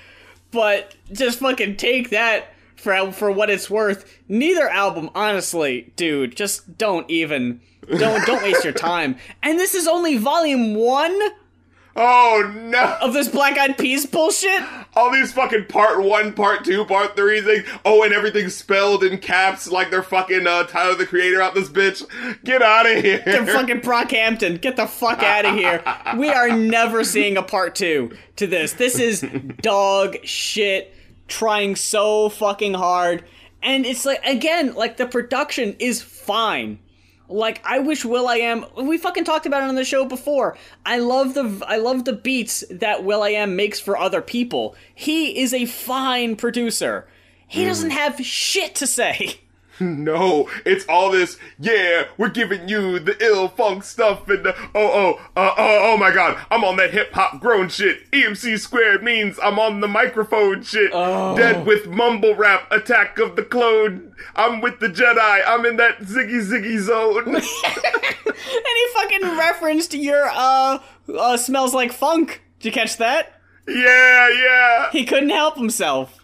[0.51, 4.19] But just fucking take that for for what it's worth.
[4.27, 7.61] Neither album, honestly, dude, just don't even
[7.97, 9.15] don't don't waste your time.
[9.41, 11.17] And this is only volume one
[11.95, 12.97] oh no!
[13.01, 14.61] of this Black Eyed Peas bullshit.
[14.95, 17.67] All these fucking part one, part two, part three things.
[17.85, 21.69] Oh, and everything's spelled in caps like they're fucking uh, Tyler the Creator out this
[21.69, 22.03] bitch.
[22.43, 23.19] Get out of here!
[23.19, 25.83] Fucking Brockhampton, get the fuck out of here.
[26.17, 28.73] We are never seeing a part two to this.
[28.73, 29.25] This is
[29.61, 30.93] dog shit,
[31.27, 33.23] trying so fucking hard.
[33.63, 36.79] And it's like, again, like the production is fine.
[37.31, 38.65] Like I wish will.i.am.
[38.75, 40.57] We fucking talked about it on the show before.
[40.85, 44.75] I love the I love the beats that will.i.am makes for other people.
[44.93, 47.07] He is a fine producer.
[47.47, 47.67] He mm.
[47.67, 49.39] doesn't have shit to say.
[49.79, 51.37] No, it's all this.
[51.59, 55.97] Yeah, we're giving you the ill funk stuff and the oh oh uh, oh oh
[55.97, 58.09] my god, I'm on that hip hop grown shit.
[58.11, 60.91] EMC squared means I'm on the microphone shit.
[60.91, 64.15] Dead with mumble rap, attack of the clone.
[64.35, 65.41] I'm with the Jedi.
[65.45, 67.41] I'm in that ziggy ziggy zone.
[68.43, 70.79] And he fucking referenced your uh,
[71.15, 72.41] uh smells like funk.
[72.59, 73.39] Did you catch that?
[73.67, 74.91] yeah, yeah.
[74.91, 76.20] He couldn't help himself.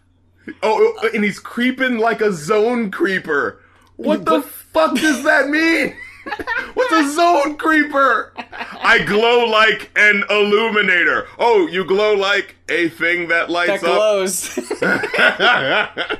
[0.63, 3.61] Oh, oh, oh, and he's creeping like a zone creeper.
[3.97, 5.95] What the fuck does that mean?
[6.73, 8.33] What's a zone creeper?
[8.81, 11.27] I glow like an illuminator.
[11.39, 13.95] Oh, you glow like a thing that That lights up.
[13.95, 14.57] glows.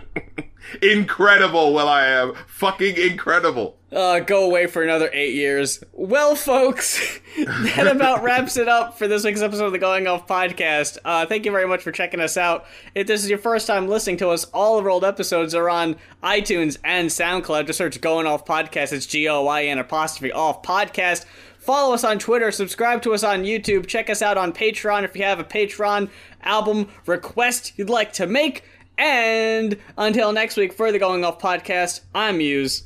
[0.82, 2.34] incredible, well I am.
[2.48, 3.77] Fucking incredible.
[3.92, 5.82] Uh, go away for another eight years.
[5.94, 10.28] Well, folks, that about wraps it up for this week's episode of the Going Off
[10.28, 10.98] podcast.
[11.06, 12.66] Uh, thank you very much for checking us out.
[12.96, 15.70] If this is your first time listening to us, all of our old episodes are
[15.70, 17.68] on iTunes and SoundCloud.
[17.68, 18.92] Just search Going Off Podcast.
[18.92, 21.26] It's G O I N apostrophe off podcast.
[21.58, 25.18] Follow us on Twitter, subscribe to us on YouTube, check us out on Patreon if
[25.18, 26.10] you have a Patreon
[26.42, 28.64] album request you'd like to make.
[28.98, 32.84] And until next week, for the Going Off podcast, I'm Muse.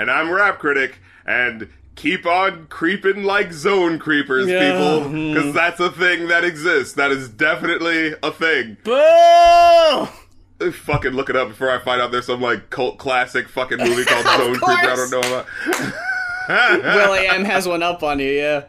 [0.00, 4.72] And I'm Rap Critic, and keep on creeping like zone creepers, Yeah.
[4.72, 5.10] people.
[5.10, 5.34] Hmm.
[5.34, 6.94] Because that's a thing that exists.
[6.94, 8.78] That is definitely a thing.
[8.82, 10.08] Boo!
[10.72, 14.04] fucking look it up before I find out there's some like cult classic fucking movie
[14.06, 15.46] called Zone Creeper I don't know about.
[16.48, 18.64] Will I has one up on you, yeah.